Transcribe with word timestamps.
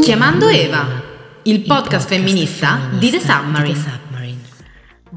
Chiamando 0.00 0.48
Eva, 0.48 0.86
il 1.42 1.60
podcast 1.62 2.08
femminista 2.08 2.78
di 2.98 3.10
The 3.10 3.20
Submarine. 3.20 4.07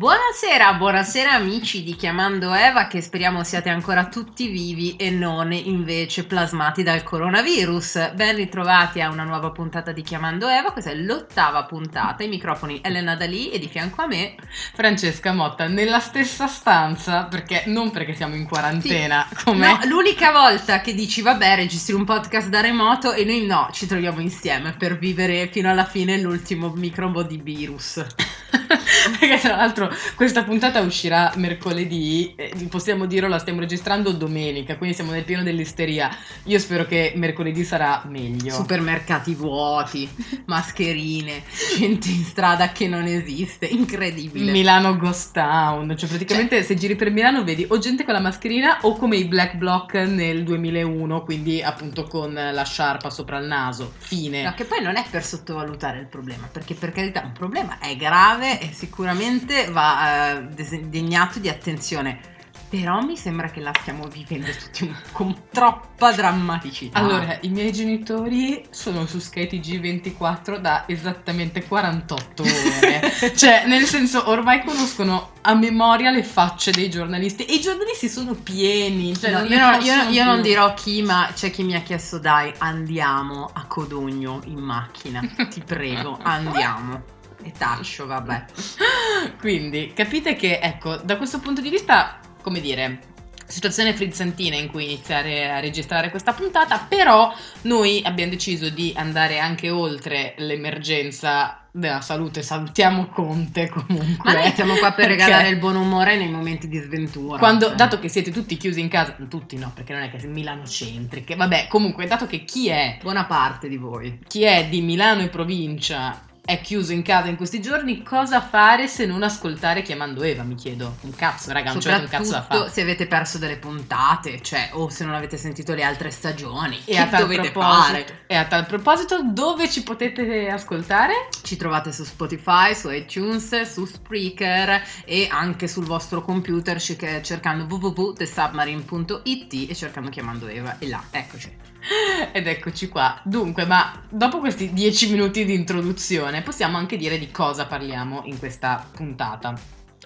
Buonasera, 0.02 0.74
buonasera 0.74 1.30
amici 1.34 1.84
di 1.84 1.96
Chiamando 1.96 2.56
Eva 2.56 2.88
che 2.88 3.02
speriamo 3.02 3.44
siate 3.44 3.70
ancora 3.70 4.08
tutti 4.08 4.48
vivi 4.48 4.96
e 4.96 5.12
non 5.12 5.52
invece 5.52 6.24
plasmati 6.26 6.82
dal 6.82 7.04
coronavirus. 7.04 8.14
Ben 8.16 8.36
ritrovati 8.36 9.00
a 9.00 9.12
una 9.12 9.26
nuova 9.26 9.52
puntata 9.52 9.92
di 9.92 10.02
Chiamando 10.02 10.48
Eva, 10.48 10.72
questa 10.72 10.90
è 10.90 10.96
l'ottava 10.96 11.66
puntata, 11.66 12.24
i 12.24 12.30
microfoni 12.30 12.82
Elena 12.84 13.16
Dalì 13.16 13.52
e 13.52 13.60
di 13.60 13.68
fianco 13.68 14.02
a 14.02 14.08
me 14.08 14.38
Francesca 14.74 15.34
Motta 15.34 15.68
nella 15.68 16.00
stessa 16.00 16.48
stanza, 16.48 17.26
perché 17.26 17.66
non 17.68 17.92
perché 17.92 18.16
siamo 18.16 18.34
in 18.34 18.48
quarantena, 18.48 19.28
Sì. 19.30 19.44
come 19.44 19.68
No, 19.68 19.80
l'unica 19.84 20.32
volta 20.32 20.82
che 20.82 20.96
dici 20.96 21.22
vabbè 21.22 21.58
registri 21.58 21.94
un 21.94 22.06
podcast 22.06 22.50
da 22.50 22.62
remoto 22.62 23.14
e 23.14 23.24
noi 23.24 23.46
no, 23.46 23.70
ci 23.72 23.86
troviamo 23.86 24.20
insieme 24.20 24.74
per 24.76 24.98
vivere 24.98 25.48
fino 25.52 25.70
alla 25.70 25.86
fine 25.86 26.20
l'ultimo 26.20 26.70
microbo 26.70 27.22
di 27.22 27.38
virus. 27.38 28.04
perché 29.20 29.40
tra 29.40 29.56
l'altro 29.56 29.90
questa 30.16 30.44
puntata 30.44 30.82
uscirà 30.82 31.32
mercoledì, 31.36 32.34
eh, 32.36 32.54
possiamo 32.70 33.06
dirlo, 33.06 33.28
la 33.28 33.40
stiamo 33.40 33.60
registrando 33.60 34.12
domenica, 34.12 34.78
quindi 34.78 34.96
siamo 34.96 35.12
nel 35.12 35.24
pieno 35.24 35.44
dell'isteria. 35.44 36.16
Io 36.46 36.60
spero 36.60 36.86
che 36.86 37.14
mercoledì 37.16 37.64
sarà 37.64 38.04
meglio. 38.08 38.54
Supermercati 38.54 39.34
vuoti, 39.34 40.10
mascherine, 40.46 41.44
gente 41.78 42.10
in 42.10 42.24
strada 42.24 42.72
che 42.72 42.88
non 42.88 43.06
esiste, 43.06 43.66
incredibile. 43.66 44.52
Milano 44.52 44.98
Ghost 44.98 45.34
Town, 45.34 45.96
cioè 45.98 46.10
praticamente 46.10 46.64
se 46.64 46.76
giri 46.76 46.96
per 46.96 47.12
Milano 47.12 47.44
vedi 47.44 47.66
o 47.70 47.78
gente 47.78 48.04
con 48.04 48.14
la 48.14 48.20
mascherina 48.20 48.80
o 48.82 48.96
come 48.96 49.16
i 49.18 49.26
Black 49.26 49.56
Bloc 49.56 49.94
nel 49.94 50.44
2001, 50.44 51.24
quindi 51.24 51.62
appunto 51.62 52.04
con 52.04 52.34
la 52.34 52.64
sciarpa 52.64 53.10
sopra 53.10 53.38
il 53.40 53.48
naso. 53.48 53.94
Fine. 53.98 54.44
No, 54.44 54.54
che 54.54 54.66
poi 54.66 54.82
non 54.82 54.98
è 54.98 55.06
per 55.10 55.24
sottovalutare 55.24 56.00
il 56.00 56.08
problema, 56.08 56.48
perché 56.52 56.74
per 56.74 56.92
carità 56.92 57.22
un 57.24 57.32
problema 57.32 57.80
è 57.80 57.96
grave 57.96 58.41
e 58.42 58.70
sicuramente 58.74 59.70
va 59.70 60.38
eh, 60.38 60.80
degnato 60.84 61.40
di 61.40 61.50
attenzione. 61.50 62.30
Però 62.72 63.02
mi 63.02 63.18
sembra 63.18 63.50
che 63.50 63.60
la 63.60 63.74
stiamo 63.82 64.08
vivendo 64.08 64.50
tutti 64.52 64.86
un- 64.86 64.96
con 65.12 65.36
troppa 65.52 66.14
drammaticità. 66.14 66.98
Allora, 67.00 67.38
i 67.42 67.50
miei 67.50 67.74
genitori 67.74 68.66
sono 68.70 69.06
su 69.06 69.20
Sky 69.20 69.46
TG24 69.46 70.58
da 70.58 70.86
esattamente 70.88 71.66
48 71.66 72.44
ore. 72.44 73.12
cioè, 73.36 73.66
nel 73.68 73.84
senso, 73.84 74.30
ormai 74.30 74.64
conoscono 74.64 75.32
a 75.42 75.54
memoria 75.54 76.12
le 76.12 76.24
facce 76.24 76.72
dei 76.72 76.90
giornalisti. 76.90 77.44
E 77.44 77.56
i 77.56 77.60
giornalisti 77.60 78.08
sono 78.08 78.36
pieni. 78.36 79.18
Cioè, 79.20 79.32
No, 79.32 79.40
non 79.40 79.52
io, 79.52 79.60
non, 79.60 79.82
io- 79.84 80.10
io 80.10 80.24
non 80.24 80.42
dirò 80.42 80.74
chi, 80.74 81.02
ma 81.02 81.30
c'è 81.34 81.52
chi 81.52 81.64
mi 81.64 81.76
ha 81.76 81.82
chiesto 81.82 82.20
dai, 82.20 82.54
andiamo 82.60 83.50
a 83.52 83.66
Codogno 83.66 84.40
in 84.46 84.60
macchina, 84.60 85.20
ti 85.50 85.62
prego, 85.62 86.18
andiamo. 86.24 87.20
E 87.44 87.52
taccio, 87.58 88.06
vabbè. 88.06 88.46
Quindi, 89.40 89.92
capite 89.94 90.36
che, 90.36 90.60
ecco, 90.60 90.98
da 90.98 91.18
questo 91.18 91.40
punto 91.40 91.62
di 91.62 91.70
vista, 91.70 92.20
come 92.42 92.62
dire, 92.62 93.10
situazione 93.52 93.94
frizzantina 93.94 94.56
in 94.56 94.70
cui 94.70 94.86
iniziare 94.86 95.52
a 95.52 95.60
registrare 95.60 96.10
questa 96.10 96.34
puntata, 96.34 96.80
però 96.88 97.34
noi 97.64 98.02
abbiamo 98.04 98.32
deciso 98.32 98.70
di 98.70 98.94
andare 98.96 99.40
anche 99.40 99.70
oltre 99.70 100.34
l'emergenza 100.38 101.66
della 101.72 102.02
salute. 102.02 102.42
Salutiamo 102.42 103.08
Conte 103.08 103.70
comunque. 103.70 104.34
Ma 104.34 104.40
noi 104.40 104.52
siamo 104.54 104.76
qua 104.76 104.94
per 104.94 105.08
regalare 105.10 105.50
il 105.50 105.58
buon 105.58 105.76
umore 105.76 106.18
nei 106.18 106.30
momenti 106.30 106.68
di 106.68 106.80
sventura. 106.80 107.38
Quando, 107.38 107.68
cioè. 107.68 107.76
dato 107.76 108.00
che 108.00 108.08
siete 108.08 108.32
tutti 108.32 108.58
chiusi 108.58 108.80
in 108.80 108.90
casa, 108.90 109.16
tutti 109.28 109.58
no, 109.58 109.72
perché 109.74 109.94
non 109.94 110.04
è 110.04 110.10
che 110.10 110.18
siete 110.20 110.34
milanocentriche, 110.34 111.36
vabbè, 111.36 111.68
comunque, 111.68 112.08
dato 112.08 112.26
che 112.26 112.44
chi 112.44 112.70
è, 112.70 112.98
Buona 113.02 113.26
parte 113.26 113.68
di 113.68 113.78
voi. 113.78 114.20
chi 114.28 114.44
è 114.44 114.68
di 114.70 114.82
Milano 114.82 115.22
e 115.22 115.28
provincia 115.28 116.30
è 116.44 116.60
chiuso 116.60 116.92
in 116.92 117.04
casa 117.04 117.28
in 117.28 117.36
questi 117.36 117.62
giorni, 117.62 118.04
cosa 118.04 118.42
fare 118.42 118.88
se 118.88 119.06
non 119.06 119.24
ascoltare 119.24 119.82
chiamando 119.82 120.24
Eva, 120.24 120.44
mi 120.44 120.56
chiedo. 120.56 120.98
Un 121.02 121.16
cazzo, 121.16 121.54
raga, 121.54 121.72
non 121.72 121.80
c'è 121.80 121.96
un 121.96 122.08
cazzo 122.08 122.32
da 122.32 122.42
fare. 122.42 122.70
se 122.70 122.82
avete 122.82 123.08
perso 123.08 123.38
delle 123.38 123.58
puntate, 123.58 124.42
cioè, 124.42 124.72
o 124.74 124.90
se 124.90 125.06
non 125.06 125.14
avete 125.14 125.38
sentito 125.38 125.74
le 125.74 125.84
altre 125.84 126.10
stagioni. 126.10 126.80
E 126.86 126.98
a, 126.98 127.08
tal 127.08 127.22
dovete 127.22 127.52
proposito, 127.52 127.84
fare? 127.84 128.24
e 128.28 128.36
a 128.36 128.46
tal 128.46 128.66
proposito, 128.66 129.22
dove 129.24 129.70
ci 129.70 129.84
potete 129.84 130.50
ascoltare? 130.50 131.30
Ci 131.42 131.56
trovate 131.56 131.92
su 131.92 132.04
Spotify, 132.04 132.74
su 132.74 132.90
iTunes, 132.90 133.62
su 133.62 133.86
Spreaker 133.86 134.82
e 135.06 135.28
anche 135.30 135.68
sul 135.68 135.86
vostro 135.86 136.24
computer 136.24 136.82
cercando 136.82 137.66
www.thesubmarine.it 137.70 139.70
e 139.70 139.76
cercando 139.76 140.10
chiamando 140.10 140.48
Eva 140.48 140.78
e 140.80 140.88
là, 140.88 141.04
eccoci. 141.12 141.70
Ed 142.32 142.48
eccoci 142.48 142.90
qua. 142.90 143.20
Dunque, 143.24 143.66
ma 143.66 144.04
dopo 144.10 144.40
questi 144.40 144.74
dieci 144.74 145.10
minuti 145.10 145.46
di 145.46 145.54
introduzione, 145.54 146.31
possiamo 146.42 146.78
anche 146.78 146.96
dire 146.96 147.20
di 147.20 147.30
cosa 147.32 147.66
parliamo 147.66 148.22
in 148.26 148.40
questa 148.40 148.86
puntata. 148.92 149.54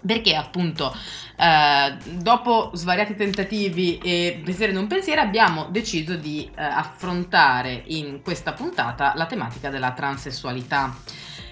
Perché 0.05 0.35
appunto, 0.35 0.95
eh, 1.37 1.97
dopo 2.17 2.71
svariati 2.73 3.15
tentativi 3.15 3.97
e 3.99 4.41
pensieri 4.43 4.73
non 4.73 4.87
pensieri, 4.87 5.21
abbiamo 5.21 5.65
deciso 5.69 6.15
di 6.15 6.49
eh, 6.55 6.63
affrontare 6.63 7.83
in 7.87 8.21
questa 8.21 8.53
puntata 8.53 9.13
la 9.15 9.25
tematica 9.25 9.69
della 9.69 9.93
transessualità. 9.93 10.95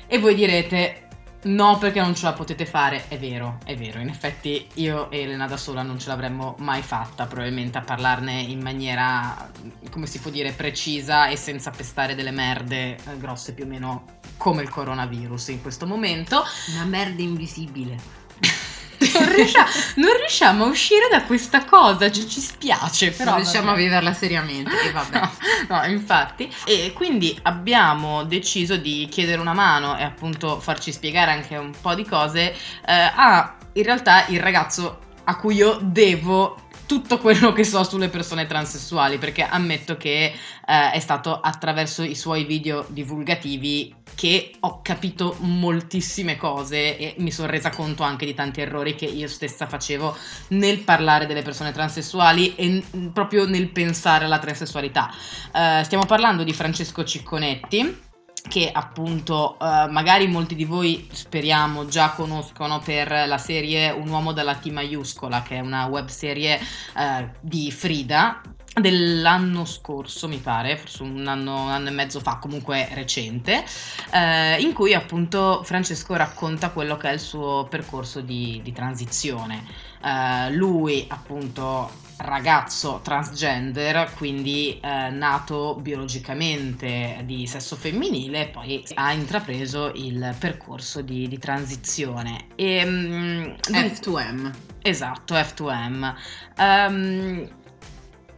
E 0.07 0.19
voi 0.19 0.35
direte, 0.35 1.02
no 1.43 1.77
perché 1.77 1.99
non 1.99 2.15
ce 2.15 2.25
la 2.25 2.33
potete 2.33 2.65
fare, 2.65 3.07
è 3.07 3.17
vero, 3.17 3.57
è 3.65 3.75
vero, 3.75 3.99
in 3.99 4.09
effetti 4.09 4.67
io 4.75 5.09
e 5.11 5.21
Elena 5.21 5.47
da 5.47 5.57
sola 5.57 5.81
non 5.81 5.99
ce 5.99 6.09
l'avremmo 6.09 6.55
mai 6.59 6.81
fatta 6.81 7.25
probabilmente 7.25 7.77
a 7.77 7.81
parlarne 7.81 8.39
in 8.41 8.61
maniera, 8.61 9.49
come 9.89 10.05
si 10.05 10.19
può 10.19 10.31
dire, 10.31 10.51
precisa 10.51 11.27
e 11.27 11.35
senza 11.35 11.71
pestare 11.71 12.15
delle 12.15 12.31
merde 12.31 12.95
eh, 12.95 13.17
grosse 13.17 13.53
più 13.53 13.65
o 13.65 13.67
meno 13.67 14.05
come 14.37 14.61
il 14.61 14.69
coronavirus 14.69 15.49
in 15.49 15.61
questo 15.61 15.85
momento. 15.85 16.43
Una 16.73 16.85
merda 16.85 17.21
invisibile. 17.21 17.97
Non 19.13 19.33
riusciamo, 19.33 19.69
non 19.95 20.17
riusciamo 20.17 20.63
a 20.65 20.67
uscire 20.67 21.07
da 21.09 21.23
questa 21.23 21.65
cosa, 21.65 22.11
ci, 22.11 22.27
ci 22.27 22.39
spiace, 22.39 23.11
però... 23.11 23.31
non 23.31 23.39
riusciamo 23.41 23.67
vabbè. 23.67 23.77
a 23.77 23.81
viverla 23.81 24.13
seriamente 24.13 24.91
vabbè. 24.91 25.19
No, 25.19 25.31
no, 25.77 25.85
infatti. 25.85 26.51
E 26.65 26.93
quindi 26.93 27.37
abbiamo 27.43 28.23
deciso 28.23 28.77
di 28.77 29.07
chiedere 29.09 29.39
una 29.39 29.53
mano 29.53 29.97
e 29.97 30.03
appunto 30.03 30.59
farci 30.59 30.91
spiegare 30.91 31.31
anche 31.31 31.57
un 31.57 31.73
po' 31.79 31.95
di 31.95 32.05
cose 32.05 32.51
eh, 32.85 33.11
a 33.15 33.55
in 33.73 33.83
realtà 33.83 34.25
il 34.27 34.39
ragazzo 34.39 34.99
a 35.23 35.35
cui 35.37 35.55
io 35.55 35.79
devo 35.81 36.59
tutto 36.85 37.17
quello 37.17 37.53
che 37.53 37.63
so 37.63 37.83
sulle 37.83 38.09
persone 38.09 38.45
transessuali, 38.45 39.17
perché 39.17 39.43
ammetto 39.43 39.97
che 39.97 40.25
eh, 40.65 40.91
è 40.91 40.99
stato 40.99 41.39
attraverso 41.39 42.03
i 42.03 42.15
suoi 42.15 42.43
video 42.45 42.85
divulgativi 42.89 43.93
che 44.15 44.53
ho 44.59 44.81
capito 44.81 45.35
moltissime 45.39 46.37
cose 46.37 46.97
e 46.97 47.15
mi 47.17 47.31
sono 47.31 47.47
resa 47.47 47.69
conto 47.69 48.03
anche 48.03 48.25
di 48.25 48.33
tanti 48.33 48.61
errori 48.61 48.95
che 48.95 49.05
io 49.05 49.27
stessa 49.27 49.67
facevo 49.67 50.15
nel 50.49 50.79
parlare 50.79 51.25
delle 51.25 51.41
persone 51.41 51.71
transessuali 51.71 52.55
e 52.55 52.67
n- 52.67 53.11
proprio 53.11 53.45
nel 53.45 53.69
pensare 53.69 54.25
alla 54.25 54.39
transessualità. 54.39 55.11
Eh, 55.53 55.83
stiamo 55.83 56.05
parlando 56.05 56.43
di 56.43 56.53
Francesco 56.53 57.03
Cicconetti 57.03 58.11
che 58.47 58.69
appunto 58.71 59.57
eh, 59.59 59.87
magari 59.89 60.27
molti 60.27 60.55
di 60.55 60.65
voi 60.65 61.07
speriamo 61.11 61.85
già 61.85 62.11
conoscono 62.11 62.79
per 62.79 63.09
la 63.27 63.37
serie 63.37 63.91
Un 63.91 64.09
uomo 64.09 64.33
dalla 64.33 64.55
T 64.55 64.67
maiuscola, 64.67 65.41
che 65.41 65.55
è 65.55 65.59
una 65.59 65.85
web 65.85 66.07
serie 66.07 66.59
eh, 66.59 67.29
di 67.39 67.71
Frida, 67.71 68.41
dell'anno 68.73 69.65
scorso, 69.65 70.27
mi 70.27 70.37
pare, 70.37 70.77
forse 70.77 71.03
un 71.03 71.27
anno, 71.27 71.63
un 71.63 71.69
anno, 71.69 71.89
e 71.89 71.91
mezzo 71.91 72.19
fa, 72.19 72.37
comunque 72.37 72.89
recente, 72.93 73.63
eh, 74.11 74.59
in 74.61 74.73
cui 74.73 74.93
appunto 74.93 75.61
Francesco 75.63 76.15
racconta 76.15 76.71
quello 76.71 76.97
che 76.97 77.09
è 77.09 77.13
il 77.13 77.19
suo 77.19 77.67
percorso 77.69 78.21
di, 78.21 78.59
di 78.63 78.71
transizione. 78.71 79.63
Eh, 80.03 80.51
lui 80.51 81.05
appunto 81.07 81.91
ragazzo 82.23 83.01
transgender, 83.03 84.13
quindi 84.15 84.79
eh, 84.79 85.09
nato 85.09 85.75
biologicamente 85.79 87.21
di 87.25 87.45
sesso 87.47 87.75
femminile, 87.75 88.47
poi 88.47 88.83
ha 88.95 89.11
intrapreso 89.11 89.91
il 89.95 90.35
percorso 90.39 91.01
di, 91.01 91.27
di 91.27 91.37
transizione. 91.37 92.47
E, 92.55 92.83
um, 92.85 93.55
F2M. 93.61 94.51
Esatto, 94.81 95.35
F2M. 95.35 96.15
Um, 96.57 96.63
ehm, 96.63 97.49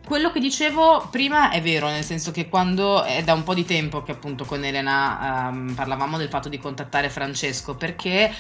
quello 0.06 0.32
che 0.32 0.40
dicevo 0.40 1.08
prima 1.10 1.50
è 1.50 1.62
vero, 1.62 1.88
nel 1.88 2.04
senso 2.04 2.30
che 2.32 2.48
quando 2.48 3.04
è 3.04 3.24
da 3.24 3.34
un 3.34 3.44
po' 3.44 3.56
di 3.56 3.66
tempo 3.66 4.04
che 4.04 4.12
appunto 4.12 4.46
con 4.46 4.64
Elena 4.64 5.50
um, 5.50 5.74
parlavamo 5.74 6.18
del 6.18 6.30
fatto 6.30 6.48
di 6.48 6.60
contattare 6.60 7.10
Francesco, 7.10 7.76
perché 7.76 8.32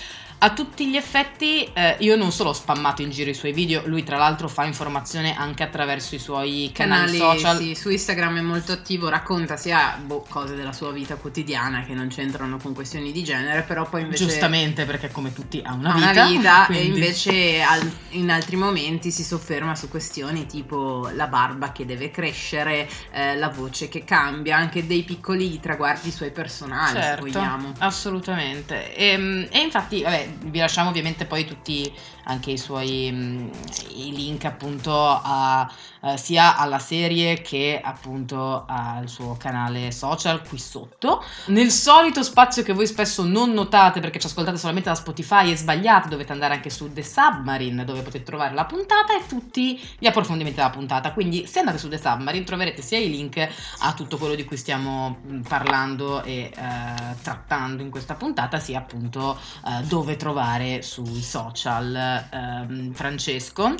a 0.45 0.53
tutti 0.53 0.87
gli 0.87 0.95
effetti 0.95 1.67
eh, 1.73 1.95
io 1.99 2.15
non 2.15 2.31
solo 2.31 2.49
ho 2.49 2.53
spammato 2.53 3.01
in 3.01 3.09
giro 3.09 3.31
i 3.31 3.33
suoi 3.33 3.51
video, 3.51 3.81
lui 3.85 4.03
tra 4.03 4.17
l'altro 4.17 4.47
fa 4.47 4.63
informazione 4.63 5.35
anche 5.35 5.63
attraverso 5.63 6.13
i 6.13 6.19
suoi 6.19 6.69
canali, 6.71 7.17
canali 7.17 7.39
social. 7.39 7.57
Sì, 7.57 7.73
su 7.73 7.89
Instagram 7.89 8.37
è 8.37 8.41
molto 8.41 8.71
attivo, 8.71 9.09
racconta 9.09 9.57
sia 9.57 9.99
boh, 9.99 10.23
cose 10.29 10.55
della 10.55 10.71
sua 10.71 10.91
vita 10.91 11.15
quotidiana 11.15 11.83
che 11.83 11.95
non 11.95 12.09
c'entrano 12.09 12.57
con 12.57 12.75
questioni 12.75 13.11
di 13.11 13.23
genere, 13.23 13.63
però 13.63 13.89
poi 13.89 14.01
invece... 14.01 14.25
Giustamente 14.25 14.85
perché 14.85 15.09
come 15.09 15.33
tutti 15.33 15.61
ha 15.65 15.73
una 15.73 15.93
ha 15.93 15.95
vita. 15.95 16.11
Una 16.11 16.25
vita 16.27 16.65
quindi... 16.67 16.83
e 16.83 16.85
invece 16.85 17.61
al, 17.63 17.91
in 18.09 18.29
altri 18.29 18.55
momenti 18.55 19.09
si 19.09 19.23
sofferma 19.23 19.75
su 19.75 19.89
questioni 19.89 20.45
tipo 20.45 21.09
la 21.15 21.25
barba 21.25 21.71
che 21.71 21.85
deve 21.85 22.11
crescere, 22.11 22.87
eh, 23.11 23.35
la 23.35 23.49
voce 23.49 23.89
che 23.89 24.03
cambia, 24.03 24.57
anche 24.57 24.85
dei 24.85 25.01
piccoli 25.01 25.59
traguardi 25.59 26.11
suoi 26.11 26.29
personali, 26.29 26.99
certo, 26.99 27.25
se 27.25 27.31
vogliamo. 27.31 27.73
Assolutamente. 27.79 28.95
E, 28.95 29.05
ehm, 29.07 29.47
e 29.49 29.59
infatti, 29.59 30.03
vabbè, 30.03 30.34
vi 30.39 30.59
lasciamo 30.59 30.89
ovviamente 30.89 31.25
poi 31.25 31.45
tutti 31.45 31.91
anche 32.25 32.51
i 32.51 32.57
suoi 32.57 33.11
mh, 33.11 33.51
i 33.95 34.15
link 34.15 34.45
appunto 34.45 34.91
a, 34.93 35.71
uh, 36.01 36.17
sia 36.17 36.57
alla 36.57 36.79
serie 36.79 37.41
che 37.41 37.79
appunto 37.83 38.65
al 38.67 39.07
suo 39.07 39.35
canale 39.37 39.91
social 39.91 40.41
qui 40.47 40.57
sotto. 40.57 41.23
Nel 41.47 41.69
solito 41.69 42.23
spazio 42.23 42.63
che 42.63 42.73
voi 42.73 42.87
spesso 42.87 43.23
non 43.23 43.51
notate 43.51 43.99
perché 43.99 44.19
ci 44.19 44.27
ascoltate 44.27 44.57
solamente 44.57 44.89
da 44.89 44.95
Spotify 44.95 45.51
e 45.51 45.57
sbagliate, 45.57 46.09
dovete 46.09 46.31
andare 46.31 46.55
anche 46.55 46.69
su 46.69 46.91
The 46.91 47.03
Submarine 47.03 47.85
dove 47.85 48.01
potete 48.01 48.23
trovare 48.23 48.53
la 48.53 48.65
puntata 48.65 49.15
e 49.15 49.25
tutti 49.27 49.79
gli 49.97 50.07
approfondimenti 50.07 50.57
della 50.57 50.71
puntata. 50.71 51.13
Quindi 51.13 51.45
se 51.45 51.59
andate 51.59 51.77
su 51.77 51.89
The 51.89 51.97
Submarine 51.97 52.43
troverete 52.43 52.81
sia 52.81 52.97
i 52.97 53.09
link 53.09 53.47
a 53.79 53.93
tutto 53.93 54.17
quello 54.17 54.35
di 54.35 54.45
cui 54.45 54.57
stiamo 54.57 55.17
parlando 55.47 56.23
e 56.23 56.51
uh, 56.55 57.15
trattando 57.21 57.83
in 57.83 57.89
questa 57.89 58.15
puntata, 58.15 58.59
sia 58.59 58.79
appunto 58.79 59.37
uh, 59.63 59.83
dove 59.83 60.14
trovare 60.15 60.81
sui 60.81 61.21
social 61.21 62.27
ehm, 62.31 62.93
Francesco 62.93 63.73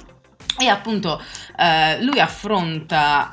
e 0.58 0.68
appunto 0.68 1.22
eh, 1.58 2.02
lui 2.04 2.20
affronta 2.20 3.32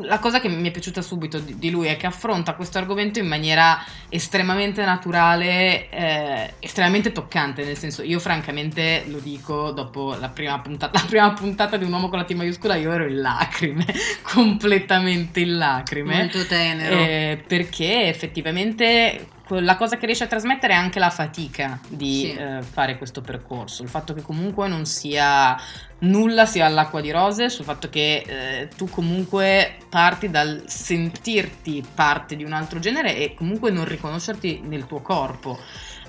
la 0.00 0.18
cosa 0.18 0.40
che 0.40 0.48
mi 0.48 0.68
è 0.68 0.70
piaciuta 0.70 1.02
subito 1.02 1.38
di, 1.38 1.58
di 1.58 1.70
lui 1.70 1.86
è 1.86 1.96
che 1.96 2.06
affronta 2.06 2.54
questo 2.54 2.78
argomento 2.78 3.18
in 3.18 3.26
maniera 3.26 3.78
estremamente 4.08 4.84
naturale, 4.84 5.90
eh, 5.90 6.54
estremamente 6.60 7.12
toccante, 7.12 7.64
nel 7.64 7.76
senso 7.76 8.02
io 8.02 8.18
francamente 8.18 9.04
lo 9.06 9.18
dico 9.18 9.70
dopo 9.72 10.16
la 10.18 10.28
prima, 10.28 10.58
puntata, 10.60 10.98
la 10.98 11.06
prima 11.06 11.32
puntata 11.32 11.76
di 11.76 11.84
Un 11.84 11.92
uomo 11.92 12.08
con 12.08 12.18
la 12.18 12.24
T 12.24 12.32
maiuscola, 12.32 12.76
io 12.76 12.92
ero 12.92 13.06
in 13.06 13.20
lacrime, 13.20 13.84
completamente 14.22 15.40
in 15.40 15.58
lacrime. 15.58 16.16
Molto 16.16 16.46
tenero. 16.46 16.96
Eh, 16.96 17.44
perché 17.46 18.04
effettivamente 18.04 19.26
la 19.60 19.76
cosa 19.76 19.96
che 19.96 20.06
riesce 20.06 20.24
a 20.24 20.26
trasmettere 20.26 20.72
è 20.72 20.76
anche 20.76 20.98
la 20.98 21.10
fatica 21.10 21.78
di 21.88 22.32
sì. 22.32 22.32
eh, 22.32 22.62
fare 22.62 22.96
questo 22.96 23.20
percorso, 23.20 23.82
il 23.82 23.88
fatto 23.88 24.14
che 24.14 24.22
comunque 24.22 24.68
non 24.68 24.86
sia 24.86 25.56
nulla 26.00 26.46
sia 26.46 26.66
all'acqua 26.66 27.00
di 27.00 27.10
rose, 27.10 27.48
sul 27.48 27.64
fatto 27.64 27.88
che 27.88 28.24
eh, 28.26 28.68
tu 28.76 28.88
comunque 28.88 29.76
parti 29.88 30.30
dal 30.30 30.64
sentirti 30.66 31.84
parte 31.94 32.36
di 32.36 32.44
un 32.44 32.52
altro 32.52 32.78
genere 32.78 33.16
e 33.16 33.34
comunque 33.34 33.70
non 33.70 33.84
riconoscerti 33.84 34.60
nel 34.64 34.86
tuo 34.86 35.00
corpo, 35.00 35.58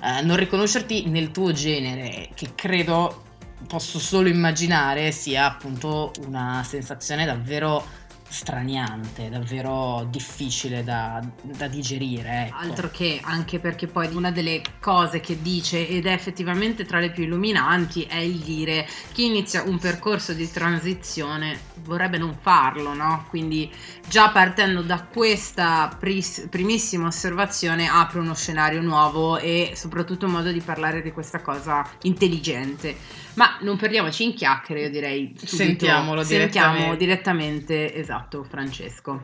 eh, 0.02 0.22
non 0.22 0.36
riconoscerti 0.36 1.08
nel 1.08 1.30
tuo 1.30 1.52
genere, 1.52 2.28
che 2.34 2.50
credo 2.54 3.22
posso 3.66 3.98
solo 3.98 4.28
immaginare 4.28 5.10
sia 5.10 5.46
appunto 5.46 6.12
una 6.26 6.62
sensazione 6.64 7.24
davvero 7.24 8.02
straniante, 8.34 9.28
davvero 9.30 10.06
difficile 10.10 10.82
da, 10.82 11.24
da 11.40 11.68
digerire. 11.68 12.46
Ecco. 12.48 12.56
Altro 12.56 12.90
che, 12.90 13.20
anche 13.22 13.60
perché 13.60 13.86
poi 13.86 14.12
una 14.12 14.32
delle 14.32 14.60
cose 14.80 15.20
che 15.20 15.40
dice, 15.40 15.86
ed 15.86 16.06
è 16.06 16.12
effettivamente 16.12 16.84
tra 16.84 16.98
le 16.98 17.12
più 17.12 17.22
illuminanti, 17.22 18.02
è 18.02 18.16
il 18.16 18.38
dire 18.38 18.88
chi 19.12 19.26
inizia 19.26 19.62
un 19.62 19.78
percorso 19.78 20.32
di 20.32 20.50
transizione 20.50 21.58
vorrebbe 21.84 22.18
non 22.18 22.36
farlo, 22.40 22.92
no? 22.92 23.26
Quindi 23.28 23.72
già 24.08 24.30
partendo 24.30 24.82
da 24.82 25.04
questa 25.04 25.94
pris- 25.96 26.48
primissima 26.50 27.06
osservazione 27.06 27.86
apre 27.86 28.18
uno 28.18 28.34
scenario 28.34 28.80
nuovo 28.80 29.38
e 29.38 29.74
soprattutto 29.76 30.26
un 30.26 30.32
modo 30.32 30.50
di 30.50 30.60
parlare 30.60 31.02
di 31.02 31.12
questa 31.12 31.40
cosa 31.40 31.88
intelligente. 32.02 33.22
Ma 33.34 33.58
non 33.60 33.76
perdiamoci 33.76 34.24
in 34.24 34.34
chiacchiere, 34.34 34.82
io 34.82 34.90
direi 34.90 35.34
subito. 35.36 35.56
Sentiamolo 35.56 36.22
Sentiamo 36.22 36.94
direttamente, 36.94 37.92
esatto, 37.94 38.44
Francesco. 38.44 39.20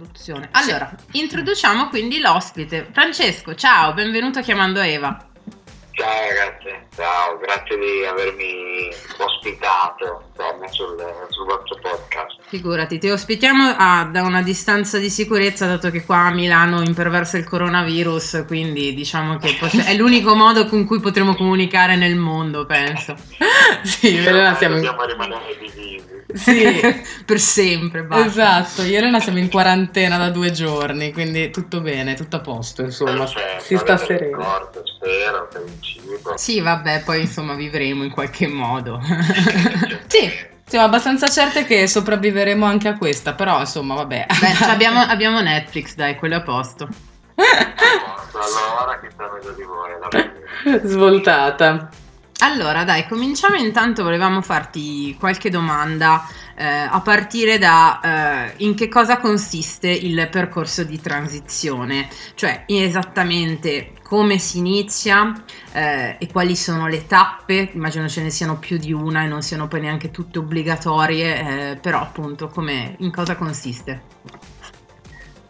Allora, 0.53 0.93
introduciamo 1.13 1.89
quindi 1.89 2.19
l'ospite. 2.19 2.89
Francesco, 2.91 3.55
ciao, 3.55 3.95
benvenuto 3.95 4.41
a 4.41 4.43
Chiamando 4.43 4.81
Eva. 4.81 5.30
Ciao 6.01 6.29
ragazzi, 6.29 6.87
ciao, 6.97 7.37
grazie 7.37 7.77
di 7.77 8.07
avermi 8.07 8.89
ospitato 9.19 10.31
sul, 10.71 10.97
sul, 11.29 11.45
vostro 11.45 11.77
podcast. 11.83 12.41
Figurati, 12.47 12.99
ti 12.99 13.11
ospitiamo 13.11 13.75
a, 13.77 14.09
da 14.11 14.23
una 14.23 14.41
distanza 14.41 14.97
di 14.97 15.11
sicurezza 15.11 15.67
dato 15.67 15.91
che 15.91 16.03
qua 16.07 16.29
a 16.29 16.33
Milano 16.33 16.81
imperversa 16.81 17.37
il 17.37 17.45
coronavirus, 17.45 18.45
quindi 18.47 18.95
diciamo 18.95 19.37
che 19.37 19.55
pot- 19.61 19.77
è 19.77 19.95
l'unico 19.95 20.35
modo 20.35 20.65
con 20.65 20.87
cui 20.87 21.01
potremo 21.01 21.35
comunicare 21.35 21.97
nel 21.97 22.17
mondo, 22.17 22.65
penso. 22.65 23.15
sì, 23.85 24.23
siamo... 24.23 24.77
Dobbiamo 24.77 25.05
rimanere 25.05 25.55
divisi. 25.59 26.10
Sì, 26.35 26.81
per 27.25 27.41
sempre. 27.41 28.03
Basta. 28.03 28.27
Esatto, 28.27 28.83
io 28.83 28.95
e 28.95 28.99
Elena 28.99 29.21
siamo 29.21 29.39
in 29.39 29.51
quarantena 29.51 30.17
da 30.17 30.31
due 30.31 30.51
giorni, 30.51 31.13
quindi 31.13 31.51
tutto 31.51 31.81
bene, 31.81 32.15
tutto 32.15 32.37
a 32.37 32.41
posto, 32.41 32.83
insomma, 32.83 33.25
Perfetto, 33.25 33.65
si 33.65 33.77
sta 33.77 33.97
sereno. 33.97 34.39
Ricordo, 34.39 34.83
il 35.65 35.81
cibo. 35.81 36.37
Sì, 36.37 36.61
vabbè, 36.61 37.03
poi 37.03 37.21
insomma 37.23 37.55
vivremo 37.55 38.05
in 38.05 38.11
qualche 38.11 38.47
modo. 38.47 39.01
sì. 40.07 40.49
Siamo 40.71 40.85
abbastanza 40.85 41.27
certe 41.27 41.65
che 41.65 41.89
sopravviveremo 41.89 42.65
anche 42.65 42.87
a 42.87 42.97
questa, 42.97 43.35
però 43.35 43.59
insomma, 43.59 43.95
vabbè. 43.95 44.27
Beh, 44.41 44.65
abbiamo, 44.71 45.01
abbiamo, 45.01 45.41
Netflix, 45.41 45.97
dai, 45.97 46.15
quello 46.15 46.35
è 46.35 46.39
a 46.39 46.43
posto. 46.43 46.89
allora, 47.35 49.01
che 49.01 49.11
sta 49.11 49.29
meglio 49.33 49.51
di 49.51 49.65
voi? 49.65 50.81
Svoltata. 50.85 51.91
Allora, 52.43 52.85
dai, 52.85 53.07
cominciamo 53.07 53.57
intanto, 53.57 54.03
volevamo 54.03 54.41
farti 54.41 55.15
qualche 55.19 55.51
domanda 55.51 56.27
eh, 56.57 56.65
a 56.65 56.99
partire 57.03 57.59
da 57.59 58.01
eh, 58.49 58.55
in 58.65 58.75
che 58.75 58.89
cosa 58.89 59.19
consiste 59.19 59.91
il 59.91 60.27
percorso 60.31 60.83
di 60.83 60.99
transizione, 60.99 62.09
cioè 62.35 62.65
esattamente 62.67 63.93
come 64.03 64.39
si 64.39 64.57
inizia 64.57 65.35
eh, 65.73 66.17
e 66.19 66.29
quali 66.33 66.57
sono 66.57 66.89
le 66.89 67.07
tappe, 67.07 67.71
immagino 67.75 68.09
ce 68.09 68.23
ne 68.23 68.31
siano 68.31 68.59
più 68.59 68.79
di 68.79 68.93
una 68.93 69.23
e 69.25 69.27
non 69.27 69.43
siano 69.43 69.69
poi 69.69 69.81
neanche 69.81 70.11
tutte 70.11 70.39
obbligatorie, 70.39 71.73
eh, 71.73 71.77
però 71.77 72.01
appunto 72.01 72.49
come, 72.49 72.97
in 73.01 73.13
cosa 73.13 73.37
consiste? 73.37 74.03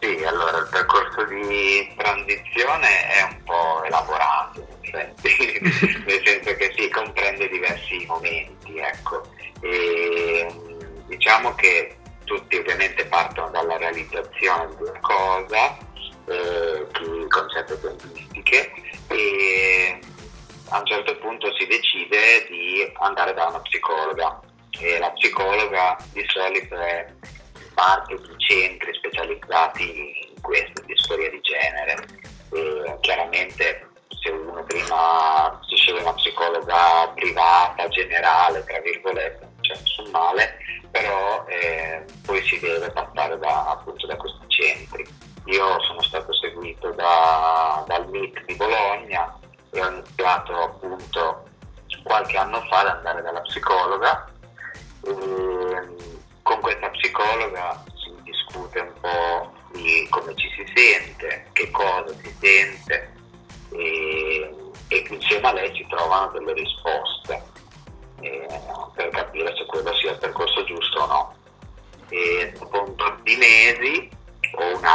Sì, 0.01 0.23
allora 0.25 0.57
il 0.57 0.67
percorso 0.71 1.23
di 1.25 1.93
transizione 1.95 3.07
è 3.07 3.21
un 3.29 3.43
po' 3.43 3.83
elaborato, 3.83 4.67
nel 4.91 5.13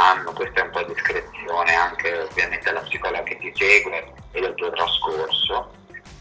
o 0.07 0.11
un 0.11 0.17
anno, 0.17 0.33
questa 0.33 0.61
è 0.61 0.63
un 0.63 0.71
po' 0.71 0.83
di 0.83 0.93
discrezione 0.93 1.75
anche 1.75 2.17
ovviamente 2.19 2.69
alla 2.69 2.81
psicologa 2.81 3.23
che 3.23 3.37
ti 3.37 3.51
segue 3.55 4.13
e 4.31 4.41
del 4.41 4.55
tuo 4.55 4.71
trascorso, 4.71 5.71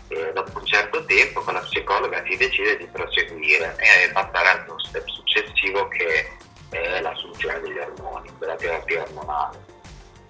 e 0.08 0.32
dopo 0.32 0.58
un 0.58 0.66
certo 0.66 1.04
tempo 1.04 1.40
con 1.42 1.54
la 1.54 1.60
psicologa 1.60 2.22
si 2.26 2.36
decide 2.36 2.76
di 2.76 2.86
proseguire 2.86 3.76
e 3.78 4.10
passare 4.12 4.48
allo 4.48 4.78
step 4.78 5.06
successivo 5.06 5.88
che 5.88 6.36
è 6.70 7.00
l'assunzione 7.00 7.60
degli 7.60 7.78
ormoni, 7.78 8.30
della 8.38 8.56
terapia 8.56 9.02
ormonale. 9.02 9.64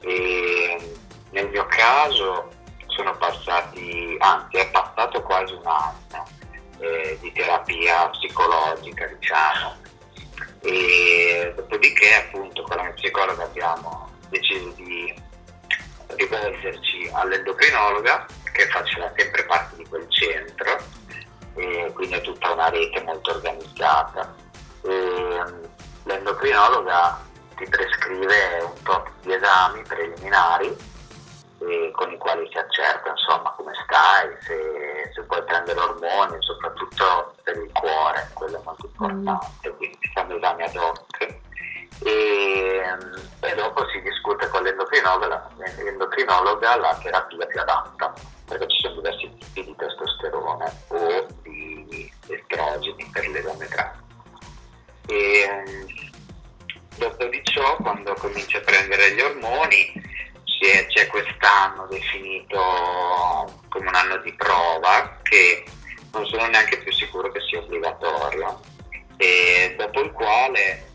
E 0.00 0.98
nel 1.30 1.48
mio 1.48 1.66
caso 1.66 2.52
sono 2.86 3.16
passati, 3.16 4.16
anzi 4.18 4.56
è 4.56 4.70
passato 4.70 5.22
quasi 5.22 5.52
un 5.52 5.66
anno 5.66 6.28
eh, 6.78 7.18
di 7.20 7.32
terapia 7.32 8.08
psicologica, 8.08 9.06
diciamo. 9.06 9.84
E 10.66 11.52
dopodiché 11.54 12.12
appunto 12.14 12.62
con 12.62 12.76
la 12.76 12.82
mia 12.82 12.92
psicologa 12.94 13.44
abbiamo 13.44 14.10
deciso 14.30 14.68
di 14.70 15.14
rivolgerci 16.06 17.08
all'endocrinologa 17.12 18.26
che 18.52 18.66
faceva 18.66 19.12
sempre 19.16 19.44
parte 19.44 19.76
di 19.76 19.86
quel 19.86 20.04
centro 20.10 20.76
e 21.54 21.92
quindi 21.94 22.16
è 22.16 22.20
tutta 22.20 22.50
una 22.50 22.68
rete 22.68 23.00
molto 23.02 23.30
organizzata. 23.30 24.34
E, 24.82 24.90
mm, 24.90 25.64
l'endocrinologa 26.02 27.24
ti 27.54 27.68
prescrive 27.68 28.58
un 28.62 28.82
tot 28.82 29.08
di 29.22 29.34
esami 29.34 29.82
preliminari 29.82 30.76
con 31.92 32.12
i 32.12 32.18
quali 32.18 32.48
si 32.50 32.58
accerta 32.58 33.10
insomma 33.10 33.52
come 33.56 33.72
stai, 33.84 34.36
se, 34.40 35.10
se 35.14 35.22
puoi 35.22 35.42
prendere 35.44 35.80
ormoni, 35.80 36.36
soprattutto 36.40 37.34
per 37.42 37.56
il 37.56 37.70
cuore, 37.72 38.28
quello 38.34 38.58
è 38.58 38.62
molto 38.64 38.86
importante, 38.86 39.70
mm. 39.70 39.76
quindi 39.76 39.98
fanno 40.12 40.36
esami 40.36 40.62
ad 40.62 40.76
hoc 40.76 41.44
e, 42.02 42.82
e, 43.40 43.54
dopo 43.54 43.88
si 43.88 44.00
discute 44.02 44.48
con 44.48 44.62
l'endocrinologa, 44.62 45.50
l'endocrinologa 45.78 46.76
la 46.76 46.98
terapia 47.02 47.46
più 47.46 47.60
adatta, 47.60 48.12
perché 48.46 48.68
ci 48.68 48.80
sono 48.82 48.96
diversi 48.96 49.32
tipi 49.38 49.64
di 49.64 49.76
testosterone 49.76 50.72
o 50.88 51.26
di 51.42 52.12
estrogeni 52.28 53.08
per 53.12 53.28
l'esame 53.28 53.66
grafico. 53.66 54.04
E, 55.06 55.48
dopo 56.96 57.24
di 57.24 57.40
ciò, 57.44 57.76
quando 57.76 58.14
cominci 58.14 58.56
a 58.56 58.60
prendere 58.60 59.14
gli 59.14 59.20
ormoni, 59.20 59.95
definito 61.86 62.58
come 63.68 63.88
un 63.88 63.94
anno 63.94 64.16
di 64.18 64.32
prova 64.34 65.18
che 65.22 65.64
non 66.12 66.26
sono 66.26 66.46
neanche 66.46 66.78
più 66.78 66.92
sicuro 66.92 67.30
che 67.30 67.40
sia 67.40 67.60
obbligatorio. 67.60 68.60
E 69.16 69.74
dopo 69.78 70.00
il 70.00 70.12
quale 70.12 70.92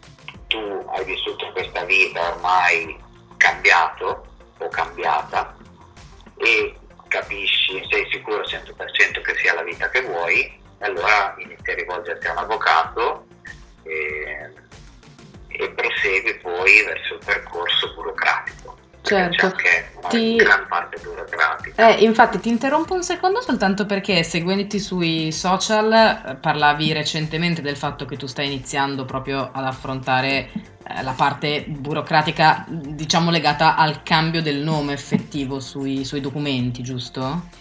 tu 0.48 0.90
hai 0.94 1.06
vissuto 1.06 1.52
questa 1.52 1.84
vita 1.86 2.34
ormai 2.34 2.98
cambiato 3.38 4.26
o 4.58 4.68
cambiata 4.70 5.56
e 6.38 6.76
capisci, 7.08 7.86
sei 7.90 8.08
sicuro 8.12 8.42
100% 8.42 9.22
che 9.22 9.36
sia 9.38 9.54
la 9.54 9.64
vita 9.64 9.90
che 9.90 10.02
vuoi, 10.02 10.60
allora 10.80 11.36
inizi 11.38 11.72
a 11.72 11.76
rivolgerti 11.76 12.28
a 12.28 12.32
un 12.32 12.38
avvocato 12.38 13.26
e, 13.84 14.52
e 15.48 15.70
prosegui 15.72 16.36
poi 16.36 16.84
verso 16.84 17.16
il 17.16 17.22
percorso 17.26 17.94
burocratico 17.94 18.61
certo. 19.16 19.56
ti... 20.10 20.36
gran 20.36 20.66
parte 20.68 20.98
burocratica. 21.02 21.90
Eh, 21.90 22.04
infatti 22.04 22.40
ti 22.40 22.50
interrompo 22.50 22.94
un 22.94 23.04
secondo 23.04 23.42
soltanto 23.42 23.86
perché 23.86 24.24
seguendoti 24.24 24.80
sui 24.80 25.32
social 25.32 25.92
eh, 25.92 26.36
parlavi 26.36 26.94
recentemente 26.94 27.62
del 27.62 27.78
fatto 27.78 28.06
che 28.06 28.18
tu 28.18 28.28
stai 28.28 28.48
iniziando 28.48 29.06
proprio 29.06 29.50
ad 29.52 29.66
affrontare 29.66 30.50
eh, 30.88 31.04
la 31.04 31.14
parte 31.14 31.66
burocratica, 31.68 32.66
diciamo 32.68 33.32
legata 33.32 33.76
al 33.76 34.04
cambio 34.04 34.42
del 34.42 34.58
nome 34.58 34.94
effettivo 34.94 35.60
sui, 35.60 36.04
sui 36.06 36.22
documenti, 36.22 36.82
giusto? 36.82 37.60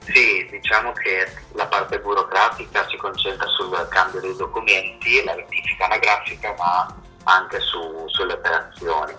Sì, 0.00 0.46
diciamo 0.50 0.92
che 0.92 1.28
la 1.54 1.66
parte 1.66 1.98
burocratica 1.98 2.86
si 2.88 2.96
concentra 2.96 3.46
sul 3.48 3.74
cambio 3.90 4.20
dei 4.20 4.36
documenti, 4.36 5.24
la 5.24 5.34
rettifica 5.34 5.86
anagrafica, 5.86 6.54
ma 6.56 6.94
anche 7.24 7.58
su, 7.58 8.04
sulle 8.06 8.34
operazioni 8.34 9.12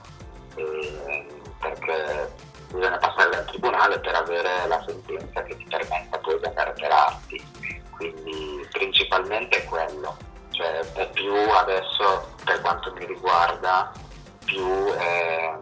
perché 1.60 2.34
bisogna 2.72 2.98
passare 2.98 3.30
dal 3.30 3.46
tribunale 3.46 4.00
per 4.00 4.16
avere 4.16 4.68
la 4.68 4.84
sentenza 4.86 5.44
che 5.44 5.58
ti 5.58 5.66
permetta 5.70 6.18
poi 6.20 6.40
di 6.40 6.46
andare 6.46 6.74
per 6.74 6.92
arti. 6.92 7.46
Quindi 7.96 8.68
principalmente 8.72 9.58
è 9.58 9.66
quello, 9.66 10.18
cioè 10.52 10.80
è 10.80 11.10
più 11.10 11.34
adesso 11.34 12.36
per 12.44 12.62
quanto 12.62 12.94
mi 12.94 13.06
riguarda 13.06 13.92
più 14.46 14.94
eh, 14.94 15.58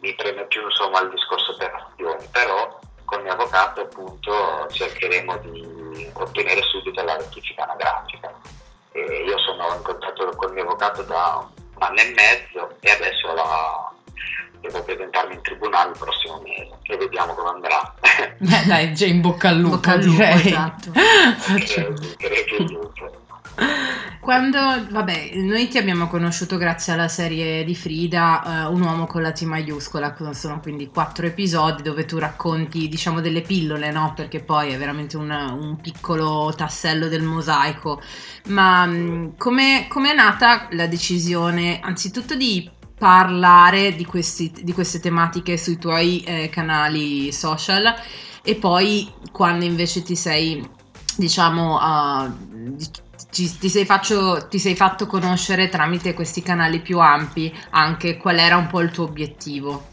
mi 0.00 0.14
preme 0.14 0.44
più 0.46 0.62
insomma 0.62 1.00
il 1.00 1.10
discorso 1.10 1.52
operazioni, 1.52 2.26
però 2.30 2.78
con 3.04 3.18
il 3.18 3.24
mio 3.24 3.32
avvocato 3.32 3.80
appunto 3.82 4.66
cercheremo 4.70 5.36
di 5.38 6.10
ottenere 6.12 6.60
subito 6.62 7.02
la 7.02 7.16
rettifica 7.16 7.62
anagrafica. 7.62 8.32
Io 8.92 9.38
sono 9.38 9.74
in 9.74 9.82
contatto 9.82 10.28
con 10.36 10.48
il 10.48 10.54
mio 10.54 10.62
avvocato 10.64 11.02
da 11.02 11.48
un 11.56 11.82
anno 11.82 12.00
e 12.00 12.14
mezzo 12.14 12.76
e 12.80 12.90
adesso 12.90 13.32
la, 13.32 13.83
devo 14.74 14.82
presentarmi 14.82 15.34
in 15.34 15.40
tribunale 15.42 15.90
il 15.90 15.98
prossimo 15.98 16.42
mese 16.42 16.70
e 16.82 16.96
vediamo 16.96 17.34
come 17.34 17.50
andrà. 17.50 17.94
Beh 18.38 18.64
dai, 18.66 18.94
già 18.94 19.06
in 19.06 19.20
bocca 19.20 19.50
al 19.50 19.58
lupo, 19.58 19.76
bocca 19.76 19.92
al 19.92 20.02
lupo 20.02 20.16
direi. 20.16 20.46
Esatto. 20.46 20.92
Quando, 24.18 24.58
vabbè, 24.90 25.34
noi 25.34 25.68
ti 25.68 25.78
abbiamo 25.78 26.08
conosciuto 26.08 26.56
grazie 26.56 26.94
alla 26.94 27.08
serie 27.08 27.62
di 27.62 27.76
Frida, 27.76 28.66
uh, 28.66 28.72
Un 28.72 28.80
uomo 28.80 29.06
con 29.06 29.22
la 29.22 29.30
T 29.30 29.42
maiuscola, 29.42 30.16
sono 30.32 30.60
quindi 30.60 30.88
quattro 30.88 31.26
episodi 31.26 31.82
dove 31.82 32.04
tu 32.04 32.18
racconti, 32.18 32.88
diciamo, 32.88 33.20
delle 33.20 33.42
pillole, 33.42 33.92
no? 33.92 34.12
Perché 34.16 34.40
poi 34.40 34.72
è 34.72 34.78
veramente 34.78 35.16
un, 35.16 35.30
un 35.30 35.76
piccolo 35.80 36.52
tassello 36.56 37.08
del 37.08 37.22
mosaico. 37.22 38.00
Ma 38.46 38.86
mm, 38.86 39.36
come 39.36 39.86
è 39.86 40.14
nata 40.14 40.68
la 40.70 40.86
decisione, 40.86 41.78
anzitutto 41.80 42.34
di 42.34 42.68
parlare 43.04 43.94
di, 43.94 44.06
questi, 44.06 44.50
di 44.50 44.72
queste 44.72 44.98
tematiche 44.98 45.58
sui 45.58 45.76
tuoi 45.76 46.22
eh, 46.22 46.48
canali 46.48 47.30
social 47.32 47.94
e 48.42 48.54
poi 48.54 49.12
quando 49.30 49.66
invece 49.66 50.02
ti 50.02 50.16
sei, 50.16 50.66
diciamo, 51.14 51.76
uh, 51.76 52.76
ti, 53.30 53.58
ti, 53.58 53.68
sei 53.68 53.84
faccio, 53.84 54.48
ti 54.48 54.58
sei 54.58 54.74
fatto 54.74 55.06
conoscere 55.06 55.68
tramite 55.68 56.14
questi 56.14 56.40
canali 56.40 56.80
più 56.80 56.98
ampi 56.98 57.54
anche 57.72 58.16
qual 58.16 58.38
era 58.38 58.56
un 58.56 58.68
po' 58.68 58.80
il 58.80 58.90
tuo 58.90 59.04
obiettivo? 59.04 59.84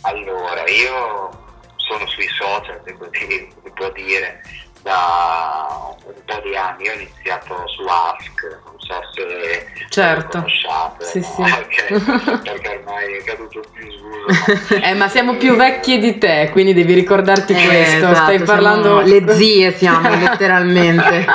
Allora, 0.00 0.68
io 0.68 1.30
sono 1.76 2.04
sui 2.08 2.26
social, 2.36 2.82
se 2.84 2.96
così 2.98 3.48
si 3.62 3.70
può 3.72 3.92
dire, 3.92 4.42
da 4.84 5.96
un 6.04 6.14
po' 6.26 6.40
di 6.44 6.54
anni. 6.54 6.84
Io 6.84 6.92
ho 6.92 6.94
iniziato 6.94 7.64
su 7.66 7.82
Ask, 7.84 8.60
non 8.66 8.78
so 8.78 9.00
se 9.14 9.66
certo. 9.88 10.36
lo 10.36 10.42
conosciate, 10.42 11.04
sì, 11.06 11.18
no? 11.18 11.24
sì. 11.24 11.42
perché, 11.56 11.84
perché 12.44 12.82
ormai 12.84 13.14
è 13.14 13.24
caduto 13.24 13.62
più 13.72 13.86
scuso. 13.90 14.74
eh, 14.74 14.94
ma 14.94 15.08
siamo 15.08 15.36
più 15.36 15.56
vecchi 15.56 15.98
di 15.98 16.18
te, 16.18 16.50
quindi 16.52 16.74
devi 16.74 16.92
ricordarti 16.92 17.54
eh, 17.54 17.66
questo. 17.66 18.10
Esatto, 18.10 18.14
Stai 18.14 18.42
parlando 18.42 19.00
le 19.00 19.24
zie 19.34 19.72
siamo 19.72 20.10
letteralmente. 20.10 21.24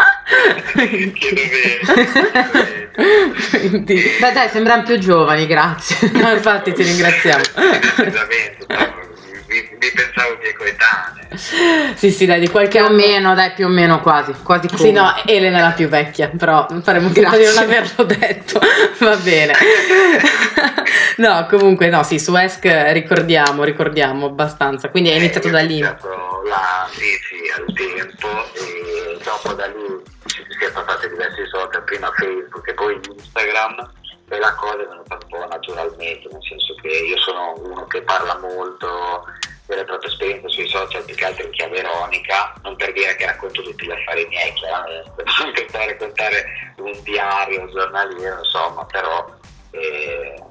Beh 4.19 4.31
dai, 4.31 4.49
sembrano 4.49 4.83
più 4.83 4.99
giovani, 4.99 5.47
grazie. 5.47 6.11
no, 6.13 6.31
infatti 6.31 6.71
ti 6.73 6.83
ringraziamo. 6.83 7.41
Esattamente, 7.41 9.07
mi, 9.49 9.77
mi 9.79 9.91
pensavo 9.91 10.37
miei 10.39 10.53
coetanei. 10.53 11.95
Sì, 11.95 12.11
sì, 12.11 12.25
dai, 12.25 12.39
di 12.39 12.47
qualche 12.47 12.77
più 12.77 12.85
anno. 12.85 12.93
o 12.93 12.97
meno, 12.97 13.33
dai, 13.33 13.51
più 13.51 13.65
o 13.65 13.69
meno 13.69 13.99
quasi, 13.99 14.33
quasi 14.43 14.67
come. 14.67 14.79
Sì, 14.79 14.91
no, 14.91 15.13
Elena 15.25 15.57
è 15.57 15.61
la 15.61 15.71
più 15.71 15.87
vecchia, 15.87 16.29
però 16.29 16.67
faremo 16.83 17.09
finta 17.09 17.35
di 17.35 17.45
non 17.45 17.57
averlo 17.57 18.03
detto. 18.03 18.59
Va 18.99 19.15
bene. 19.17 19.53
no, 21.17 21.47
comunque, 21.49 21.89
no, 21.89 22.03
sì, 22.03 22.19
su 22.19 22.35
ESC 22.35 22.63
ricordiamo, 22.91 23.63
ricordiamo 23.63 24.27
abbastanza. 24.27 24.89
Quindi 24.89 25.09
hai 25.09 25.15
eh, 25.15 25.19
iniziato 25.19 25.49
da 25.49 25.61
lì. 25.61 25.79
Là, 25.79 26.87
sì, 26.91 27.19
sì, 27.27 27.51
al 27.55 27.73
tempo 27.73 28.27
e 28.53 29.17
dopo 29.23 29.53
da 29.53 29.65
lì 29.65 30.01
si 30.25 30.65
è 30.65 30.71
passati 30.71 31.09
diversi 31.09 31.41
social 31.47 31.83
prima 31.83 32.11
Facebook 32.15 32.67
e 32.67 32.73
poi 32.73 32.99
Instagram 33.17 33.97
e 34.29 34.37
la 34.37 34.53
cosa 34.55 34.83
è 34.83 34.87
venuta 34.87 35.15
un 35.15 35.27
po' 35.27 35.47
naturalmente, 35.47 36.29
nel 36.31 36.43
senso 36.43 36.75
che 36.75 36.87
io 36.87 37.17
sono 37.17 37.55
uno 37.57 37.85
che 37.87 38.01
parla 38.03 38.37
molto 38.37 39.25
delle 39.65 39.83
proprie 39.85 40.09
esperienze 40.09 40.49
sui 40.49 40.67
social, 40.67 41.03
più 41.03 41.15
che 41.15 41.25
altro 41.25 41.45
in 41.45 41.51
chiave 41.51 41.79
ironica, 41.79 42.53
non 42.63 42.75
per 42.75 42.93
dire 42.93 43.15
che 43.15 43.25
racconto 43.25 43.61
tutti 43.61 43.85
gli 43.85 43.91
affari 43.91 44.25
miei, 44.27 44.53
chiaramente, 44.53 45.23
non 45.43 45.53
per 45.53 45.87
raccontare 45.87 46.45
un 46.77 47.03
diario 47.03 47.69
giornaliero, 47.71 48.39
insomma, 48.39 48.85
però 48.85 49.29
eh, 49.71 50.43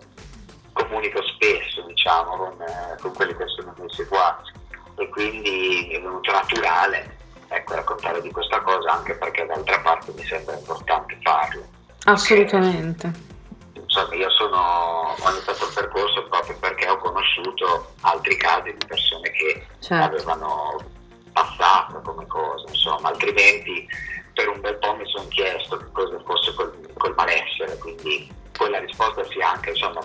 comunico 0.72 1.22
spesso, 1.22 1.82
diciamo, 1.82 2.36
con, 2.36 2.64
con 3.00 3.14
quelli 3.14 3.36
che 3.36 3.46
sono 3.48 3.72
i 3.76 3.80
miei 3.80 3.94
seguaci 3.94 4.52
e 4.96 5.08
quindi 5.10 5.90
è 5.92 6.00
venuto 6.00 6.32
naturale 6.32 7.16
ecco, 7.48 7.74
raccontare 7.74 8.20
di 8.20 8.30
questa 8.30 8.60
cosa 8.60 8.92
anche 8.92 9.14
perché 9.14 9.46
d'altra 9.46 9.78
parte 9.80 10.12
mi 10.16 10.24
sembra 10.24 10.54
importante 10.56 11.18
farlo. 11.22 11.66
Assolutamente. 12.04 13.36
Insomma, 13.88 14.14
io 14.16 14.30
sono, 14.30 15.16
ho 15.18 15.30
iniziato 15.30 15.66
il 15.66 15.72
percorso 15.72 16.22
proprio 16.28 16.56
perché 16.58 16.88
ho 16.88 16.98
conosciuto 16.98 17.94
altri 18.02 18.36
casi 18.36 18.74
di 18.76 18.86
persone 18.86 19.30
che 19.30 19.66
certo. 19.80 20.04
avevano 20.04 20.76
passato 21.32 22.00
come 22.02 22.26
cosa, 22.26 22.68
insomma, 22.68 23.08
altrimenti 23.08 23.88
per 24.34 24.48
un 24.48 24.60
bel 24.60 24.76
po' 24.76 24.94
mi 24.94 25.08
sono 25.08 25.26
chiesto 25.28 25.78
che 25.78 25.86
cosa 25.92 26.20
fosse 26.24 26.52
col, 26.54 26.92
col 26.98 27.14
malessere, 27.16 27.78
quindi 27.78 28.30
poi 28.52 28.70
la 28.70 28.78
risposta 28.78 29.24
sia 29.24 29.52
anche, 29.52 29.70
insomma, 29.70 30.00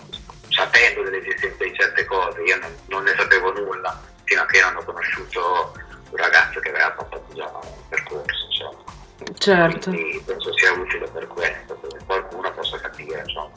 sapendo 0.48 1.04
dell'esistenza 1.04 1.64
di 1.64 1.74
certe 1.76 2.06
cose, 2.06 2.42
io 2.42 2.58
non, 2.60 2.76
non 2.86 3.04
ne 3.04 3.14
sapevo 3.18 3.52
nulla 3.52 4.02
fino 4.24 4.42
a 4.42 4.46
che 4.46 4.62
non 4.62 4.78
ho 4.78 4.84
conosciuto 4.86 5.74
un 6.10 6.18
ragazzo 6.18 6.60
che 6.62 6.70
aveva 6.70 6.94
fatto 6.96 7.22
già 7.34 7.52
un 7.52 7.88
percorso, 7.90 8.46
insomma. 8.46 8.82
Certo. 9.38 9.90
Quindi 9.90 10.22
penso 10.26 10.54
sia 10.58 10.72
utile 10.72 11.08
per 11.10 11.28
questo, 11.28 11.76
perché 11.76 12.06
qualcuno 12.06 12.52
possa 12.52 12.80
capire 12.80 13.22
insomma, 13.26 13.52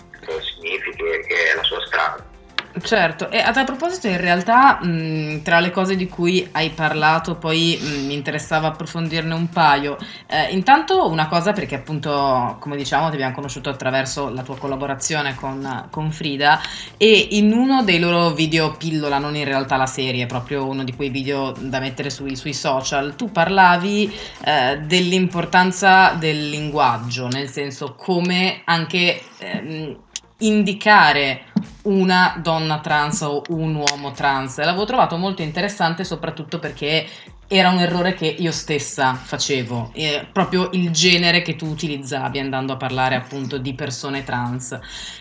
e 0.75 1.27
che 1.27 1.53
è 1.53 1.57
la 1.57 1.63
sua 1.63 1.85
strada. 1.87 2.35
Certo, 2.83 3.31
e 3.31 3.39
a 3.39 3.53
tal 3.53 3.65
proposito 3.65 4.07
in 4.07 4.19
realtà 4.19 4.79
mh, 4.83 5.41
tra 5.43 5.61
le 5.61 5.71
cose 5.71 5.97
di 5.97 6.09
cui 6.09 6.47
hai 6.53 6.69
parlato 6.69 7.37
poi 7.37 7.79
mh, 7.81 8.05
mi 8.05 8.13
interessava 8.13 8.69
approfondirne 8.69 9.33
un 9.33 9.49
paio. 9.49 9.97
Eh, 10.27 10.53
intanto 10.53 11.09
una 11.09 11.27
cosa 11.27 11.53
perché 11.53 11.77
appunto 11.77 12.59
come 12.61 12.77
diciamo 12.77 13.09
ti 13.09 13.15
abbiamo 13.15 13.35
conosciuto 13.35 13.71
attraverso 13.71 14.29
la 14.29 14.43
tua 14.43 14.59
collaborazione 14.59 15.35
con, 15.35 15.89
con 15.91 16.13
Frida 16.13 16.61
e 16.99 17.29
in 17.31 17.51
uno 17.51 17.83
dei 17.83 17.99
loro 17.99 18.31
video 18.31 18.73
pillola, 18.73 19.17
non 19.17 19.35
in 19.37 19.45
realtà 19.45 19.77
la 19.77 19.87
serie, 19.87 20.27
proprio 20.27 20.67
uno 20.67 20.85
di 20.85 20.95
quei 20.95 21.09
video 21.09 21.55
da 21.59 21.81
mettere 21.81 22.11
sui, 22.11 22.37
sui 22.37 22.53
social, 22.53 23.17
tu 23.17 23.33
parlavi 23.33 24.15
eh, 24.45 24.81
dell'importanza 24.81 26.11
del 26.11 26.51
linguaggio, 26.51 27.29
nel 27.29 27.49
senso 27.49 27.95
come 27.95 28.61
anche... 28.67 29.23
Eh, 29.39 29.97
indicare 30.39 31.45
una 31.83 32.39
donna 32.43 32.81
trans 32.81 33.21
o 33.23 33.43
un 33.49 33.75
uomo 33.75 34.13
trans. 34.13 34.59
L'avevo 34.59 34.85
trovato 34.85 35.17
molto 35.17 35.43
interessante 35.43 36.05
soprattutto 36.05 36.59
perché 36.59 37.07
era 37.49 37.71
un 37.71 37.79
errore 37.79 38.15
che 38.15 38.27
io 38.27 38.51
stessa 38.51 39.15
facevo, 39.15 39.93
eh, 39.95 40.27
proprio 40.33 40.71
il 40.73 40.91
genere 40.91 41.43
che 41.43 41.55
tu 41.55 41.67
utilizzavi 41.67 42.41
andando 42.41 42.73
a 42.73 42.77
parlare 42.77 43.15
appunto 43.15 43.59
di 43.59 43.73
persone 43.75 44.25
trans. 44.25 44.77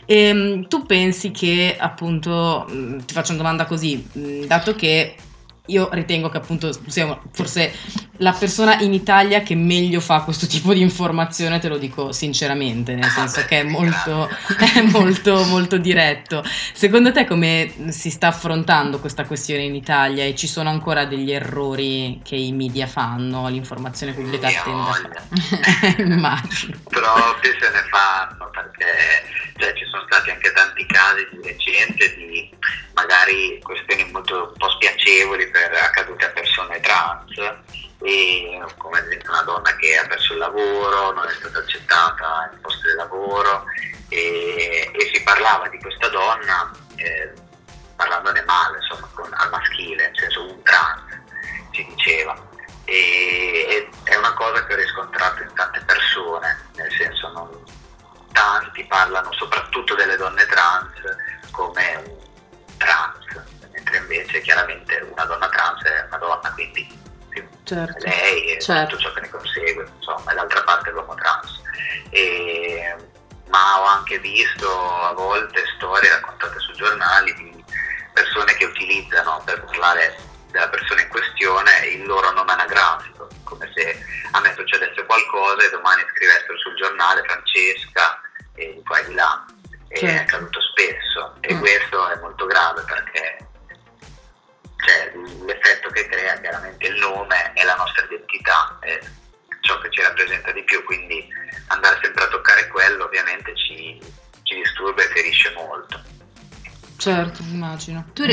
E, 0.05 0.15
ehm, 0.15 0.67
tu 0.67 0.85
pensi 0.85 1.29
che 1.31 1.75
appunto, 1.77 2.67
mm, 2.69 2.99
ti 2.99 3.13
faccio 3.13 3.33
una 3.33 3.41
domanda 3.41 3.65
così, 3.65 4.07
mm, 4.17 4.45
dato 4.45 4.73
che 4.73 5.15
io 5.67 5.89
ritengo 5.91 6.29
che 6.29 6.37
appunto 6.37 6.71
sia 6.87 7.19
forse 7.31 7.73
la 8.19 8.31
persona 8.31 8.79
in 8.79 8.93
Italia 8.93 9.41
che 9.41 9.55
meglio 9.55 9.99
fa 9.99 10.21
questo 10.21 10.47
tipo 10.47 10.73
di 10.73 10.81
informazione, 10.81 11.59
te 11.59 11.67
lo 11.67 11.77
dico 11.77 12.11
sinceramente, 12.11 12.95
nel 12.95 13.09
senso 13.09 13.43
che 13.45 13.61
è 13.61 13.63
molto, 13.63 14.29
è 14.57 14.81
molto, 14.81 15.43
molto 15.45 15.77
diretto. 15.77 16.43
Secondo 16.73 17.11
te 17.11 17.25
come 17.25 17.89
si 17.89 18.09
sta 18.09 18.27
affrontando 18.27 18.99
questa 18.99 19.25
questione 19.25 19.63
in 19.63 19.75
Italia 19.75 20.23
e 20.23 20.35
ci 20.35 20.47
sono 20.47 20.69
ancora 20.69 21.05
degli 21.05 21.31
errori 21.31 22.21
che 22.23 22.35
i 22.35 22.51
media 22.53 22.87
fanno, 22.87 23.49
l'informazione 23.49 24.13
pubblica 24.13 24.49
tende 24.63 24.79
a 24.79 24.93
fare? 24.93 25.95
Immagino. 26.03 26.77
Troppi 26.89 27.47
se 27.59 27.69
ne 27.69 27.83
fanno 27.89 28.49
perché 28.51 29.53
cioè, 29.57 29.73
ci 29.73 29.85
sono 29.89 30.03
stati 30.09 30.29
anche 30.29 30.51
tanti 30.53 30.85
casi 30.85 31.27
di 31.31 31.47
recente 31.47 32.15
di 32.15 32.49
magari 32.95 33.59
questioni 33.61 34.09
molto 34.11 34.47
un 34.51 34.57
po' 34.57 34.69
spiacevoli 34.71 35.47
per 35.49 35.71
accadute 35.73 36.25
a 36.25 36.29
persone 36.29 36.79
trans. 36.79 37.37
E 38.01 38.61
come 38.77 38.99
ad 38.99 39.05
esempio 39.05 39.31
una 39.31 39.43
donna 39.43 39.75
che 39.75 39.97
ha 39.97 40.07
perso 40.07 40.33
il 40.33 40.39
lavoro, 40.39 41.11
non 41.11 41.27
è 41.27 41.31
stata 41.33 41.59
accettata 41.59 42.49
nel 42.51 42.59
posto 42.59 42.87
di 42.87 42.95
lavoro 42.95 43.65
e, 44.09 44.91
e 44.91 45.11
si 45.13 45.21
parlava 45.23 45.67
di 45.69 45.79
questa 45.79 46.09
donna 46.09 46.71
certo. 67.65 68.05
lei 68.05 68.55
e 68.55 68.61
certo. 68.61 68.95
tutto 68.95 69.07
ciò 69.07 69.13
che 69.13 69.21
ne 69.21 69.29
consegue, 69.29 69.87
insomma, 69.97 70.31
e 70.31 70.35
d'altra 70.35 70.61
parte 70.63 70.91
l'uomo 70.91 71.15
trans. 71.15 71.61
E, 72.09 72.95
ma 73.47 73.81
ho 73.81 73.83
anche 73.85 74.19
visto 74.19 74.67
a 74.69 75.13
volte 75.13 75.44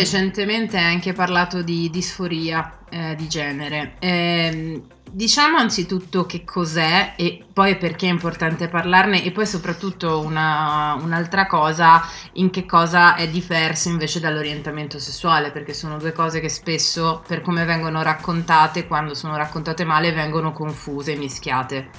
recentemente 0.03 0.77
hai 0.77 0.93
anche 0.93 1.13
parlato 1.13 1.63
di 1.63 1.89
disforia 1.91 2.79
eh, 2.91 3.15
di 3.15 3.29
genere. 3.29 3.95
Eh, 4.01 4.83
diciamo 5.05 5.59
anzitutto 5.59 6.25
che 6.27 6.43
cos'è 6.45 7.15
e 7.17 7.45
poi 7.53 7.77
perché 7.77 8.07
è 8.07 8.11
importante 8.11 8.69
parlarne 8.69 9.23
e 9.23 9.31
poi 9.31 9.47
soprattutto 9.47 10.21
una, 10.21 10.97
un'altra 11.01 11.47
cosa, 11.47 12.03
in 12.35 12.51
che 12.51 12.67
cosa 12.67 13.15
è 13.15 13.29
diverso 13.29 13.89
invece 13.89 14.21
dall'orientamento 14.21 14.99
sessuale, 14.99 15.51
perché 15.51 15.73
sono 15.75 15.99
due 15.99 16.13
cose 16.13 16.41
che 16.41 16.49
spesso 16.49 17.23
per 17.27 17.43
come 17.43 17.65
vengono 17.65 18.03
raccontate, 18.03 18.87
quando 18.87 19.15
sono 19.15 19.37
raccontate 19.37 19.85
male, 19.85 20.13
vengono 20.13 20.53
confuse 20.53 21.13
e 21.13 21.17
mischiate. 21.17 21.91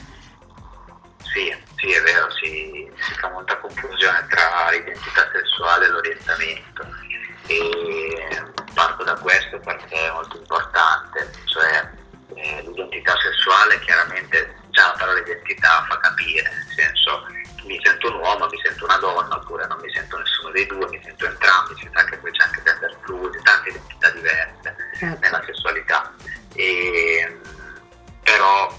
Sì, 1.18 1.56
sì, 1.78 1.88
è 1.92 2.02
vero, 2.02 2.30
si, 2.32 2.92
si 2.96 3.14
fa 3.20 3.32
molta 3.32 3.58
confusione 3.58 4.26
tra 4.30 4.70
l'identità 4.72 5.30
sessuale 5.32 5.86
e 5.86 5.90
l'orientamento 5.90 6.84
e 7.48 8.44
parto 8.74 9.04
da 9.04 9.16
questo 9.16 9.60
perché 9.60 9.96
è 9.96 10.12
molto 10.12 10.38
importante, 10.38 11.32
cioè 11.46 11.90
eh, 12.36 12.62
l'identità 12.62 13.14
sessuale 13.18 13.80
chiaramente 13.80 14.56
già 14.70 14.88
la 14.88 14.96
parola 14.98 15.20
identità 15.20 15.86
fa 15.88 15.98
capire, 16.00 16.50
nel 16.50 16.74
senso 16.76 17.26
mi 17.66 17.80
sento 17.84 18.08
un 18.08 18.20
uomo, 18.20 18.48
mi 18.48 18.60
sento 18.64 18.86
una 18.86 18.98
donna 18.98 19.36
oppure 19.36 19.66
non 19.68 19.80
mi 19.82 19.92
sento 19.94 20.18
nessuno 20.18 20.52
dei 20.52 20.66
due, 20.66 20.88
mi 20.90 21.00
sento 21.04 21.26
entrambi, 21.26 21.76
si 21.80 21.90
sa 21.94 22.04
che 22.06 22.18
poi 22.18 22.32
c'è 22.32 22.44
anche 22.44 22.62
gender 22.64 22.98
fluid, 23.02 23.42
tante 23.44 23.70
identità 23.70 24.10
diverse 24.12 24.76
certo. 24.98 25.20
nella 25.20 25.44
sessualità. 25.46 26.12
E, 26.56 27.40
però 28.24 28.76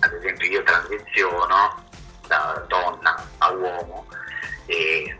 ad 0.00 0.12
esempio 0.12 0.48
io 0.48 0.62
transiziono 0.62 1.84
da 2.26 2.64
donna 2.66 3.24
a 3.38 3.50
uomo 3.50 4.06
e 4.66 5.16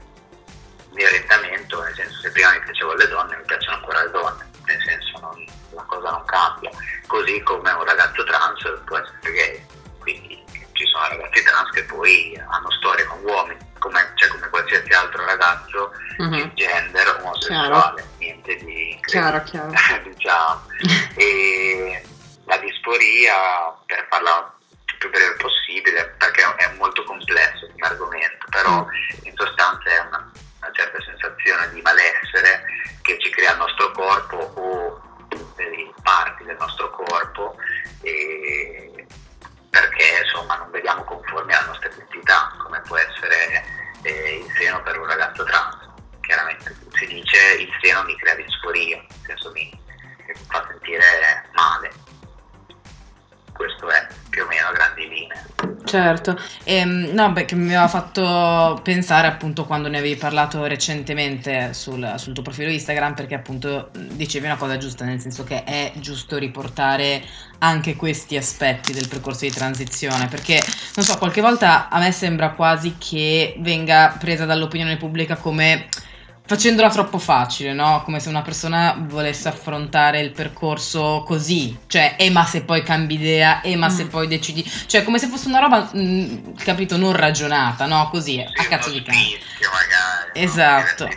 mio 0.97 1.07
orientamento, 1.07 1.83
nel 1.83 1.95
senso 1.95 2.21
se 2.21 2.33
prima 2.33 2.53
mi 2.53 2.61
piacevo 2.61 2.95
le 2.95 3.09
donne, 3.09 3.37
mi 3.37 3.45
piacciono 3.45 3.77
ancora 3.77 4.03
le 4.03 4.11
donne, 4.11 4.51
nel 4.65 4.83
senso 4.83 5.19
non, 5.21 5.45
la 5.71 5.83
cosa 5.83 6.11
non 6.11 6.25
cambia, 6.25 6.71
così 7.07 7.41
come 7.43 7.71
un 7.71 7.85
ragazzo 7.85 8.25
trans 8.25 8.81
può 8.85 8.97
essere 8.97 9.33
gay, 9.33 9.67
quindi 10.01 10.45
ci 10.73 10.87
sono 10.87 11.09
ragazzi 11.09 11.43
trans 11.43 11.71
che 11.71 11.85
poi 11.85 12.43
hanno 12.49 12.71
storie 12.73 13.05
con 13.05 13.19
uomini, 13.23 13.61
come, 13.79 14.13
cioè 14.15 14.29
come 14.29 14.49
qualsiasi 14.49 14.93
altro 14.93 15.25
ragazzo 15.25 15.93
mm-hmm. 16.23 16.33
di 16.33 16.53
gender 16.55 17.21
omosessuale, 17.21 17.69
chiaro. 17.69 18.09
niente 18.19 18.57
di 18.57 18.99
chiaro, 19.05 19.43
chiaro. 19.43 19.73
diciamo. 20.03 20.63
e 21.15 22.03
la 22.47 22.57
disporia, 22.59 23.35
per 23.87 24.07
farla 24.09 24.51
più 24.99 25.11
breve 25.11 25.37
possibile 25.37 26.15
perché 26.17 26.43
è 26.57 26.73
molto 26.79 27.05
complesso 27.05 27.67
come 27.71 27.87
argomento, 27.87 28.47
però 28.51 28.85
mm. 28.85 29.27
in 29.27 29.33
sostanza 29.37 29.91
è 29.91 29.99
una, 29.99 30.31
una 30.67 30.73
certa 30.73 31.01
sensazione 31.01 31.71
di 31.71 31.81
malessere 31.81 32.65
che 33.03 33.19
ci 33.21 33.31
crea 33.31 33.53
il 33.53 33.59
nostro 33.59 33.93
corpo 33.93 34.37
o 34.37 35.01
delle 35.55 35.93
parti 36.03 36.45
del 36.45 36.57
nostro 36.59 36.91
corpo 36.91 37.57
perché 39.71 40.23
insomma 40.25 40.57
non 40.57 40.71
vediamo 40.71 41.05
conformi 41.05 41.53
alla 41.53 41.67
nostra 41.67 41.89
identità 41.89 42.53
come 42.59 42.81
può 42.81 42.97
essere 42.97 43.65
eh, 44.03 44.39
il 44.39 44.53
seno 44.59 44.83
per 44.83 44.99
un 44.99 45.07
ragazzo 45.07 45.45
trans. 45.45 45.77
Chiaramente 46.21 46.75
si 46.95 47.07
dice 47.07 47.39
il 47.61 47.71
seno 47.81 48.03
mi 48.03 48.17
crea 48.17 48.35
disforia 48.35 48.97
nel 48.97 49.21
senso 49.25 49.53
mi 49.53 49.71
fa 50.49 50.67
sentire 50.69 51.49
male 51.53 51.93
questo 53.57 53.89
è 53.89 54.07
più 54.31 54.43
o 54.43 54.47
meno 54.47 54.69
a 54.69 54.73
grandi 54.73 55.09
linee. 55.09 55.45
Certo, 55.85 56.37
ehm, 56.65 57.11
no, 57.13 57.33
che 57.33 57.55
mi 57.55 57.67
aveva 57.67 57.89
fatto 57.89 58.79
pensare 58.83 59.29
appunto 59.29 59.65
quando 59.65 59.89
ne 59.89 59.99
avevi 59.99 60.17
parlato 60.17 60.67
recentemente 60.67 61.73
sul, 61.75 62.15
sul, 62.17 62.35
tuo 62.35 62.43
profilo 62.43 62.71
Instagram, 62.71 63.15
perché 63.15 63.35
appunto 63.35 63.91
dicevi 63.93 64.47
una 64.47 64.57
cosa 64.57 64.77
giusta, 64.79 65.05
nel 65.05 65.21
senso 65.21 65.45
che 65.45 65.65
è 65.65 65.93
giusto 65.97 66.39
riportare 66.39 67.23
anche 67.59 67.97
questi 67.97 68.37
aspetti 68.37 68.93
del 68.93 69.09
percorso 69.09 69.45
di 69.45 69.53
transizione, 69.53 70.27
perché 70.27 70.61
non 70.97 71.05
so, 71.05 71.17
qualche 71.19 71.41
volta 71.41 71.89
a 71.89 71.99
me 71.99 72.13
sembra 72.13 72.51
quasi 72.51 72.97
che 72.99 73.55
venga 73.59 74.15
presa 74.19 74.45
dall'opinione 74.45 74.97
pubblica 74.97 75.37
come 75.37 75.89
facendola 76.47 76.89
troppo 76.91 77.19
facile, 77.19 77.73
no? 77.73 78.03
Come 78.05 78.21
se 78.21 78.29
una 78.29 78.43
persona 78.43 78.97
volesse 78.99 79.49
affrontare 79.49 80.21
il 80.21 80.31
percorso 80.31 81.25
così, 81.27 81.77
cioè, 81.89 82.15
e 82.17 82.31
ma 82.31 82.45
se 82.45 82.63
poi 82.63 82.83
cambi 82.83 83.15
idea, 83.15 83.61
e 83.61 83.77
ma 83.77 83.89
mm. 83.89 83.95
se 83.95 84.07
poi 84.07 84.29
decidi, 84.29 84.65
cioè 84.87 85.03
come 85.03 85.19
se 85.19 85.27
fosse 85.27 85.49
una 85.49 85.59
roba, 85.59 85.91
mh, 85.93 86.01
mm, 86.01 86.55
capito, 86.57 86.97
non 86.97 87.13
ragionata, 87.13 87.87
no? 87.87 88.09
Così, 88.11 88.35
sì, 88.35 88.61
a 88.61 88.65
cazzo 88.69 88.91
di 88.91 89.03
cane. 89.03 89.19
magari. 89.61 90.45
Esatto. 90.45 91.09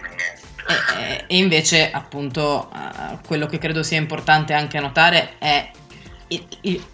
E, 0.97 1.25
e, 1.27 1.37
invece, 1.37 1.89
appunto, 1.91 2.69
uh, 2.71 3.19
quello 3.25 3.45
che 3.47 3.57
credo 3.57 3.81
sia 3.81 3.97
importante 3.97 4.53
anche 4.53 4.79
notare 4.79 5.33
è 5.39 5.71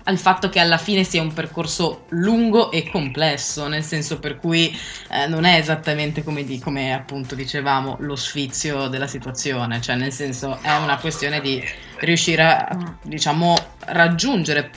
al 0.04 0.18
fatto 0.18 0.48
che 0.48 0.60
alla 0.60 0.78
fine 0.78 1.04
sia 1.04 1.22
un 1.22 1.34
percorso 1.34 2.06
lungo 2.10 2.72
e 2.72 2.90
complesso, 2.90 3.68
nel 3.68 3.84
senso 3.84 4.20
per 4.20 4.38
cui 4.38 4.78
eh, 5.12 5.28
non 5.28 5.44
è 5.44 5.58
esattamente 5.58 6.24
come, 6.24 6.46
di, 6.46 6.60
come, 6.60 6.94
appunto 6.94 7.36
dicevamo 7.36 7.98
lo 8.00 8.16
sfizio 8.16 8.88
della 8.88 9.08
situazione, 9.08 9.82
cioè 9.82 9.96
nel 9.96 10.14
senso 10.14 10.60
è 10.62 10.76
una 10.78 10.98
questione 10.98 11.42
di 11.42 11.62
riuscire 11.98 12.44
a 12.44 12.98
diciamo 13.02 13.56
raggiungere, 13.88 14.72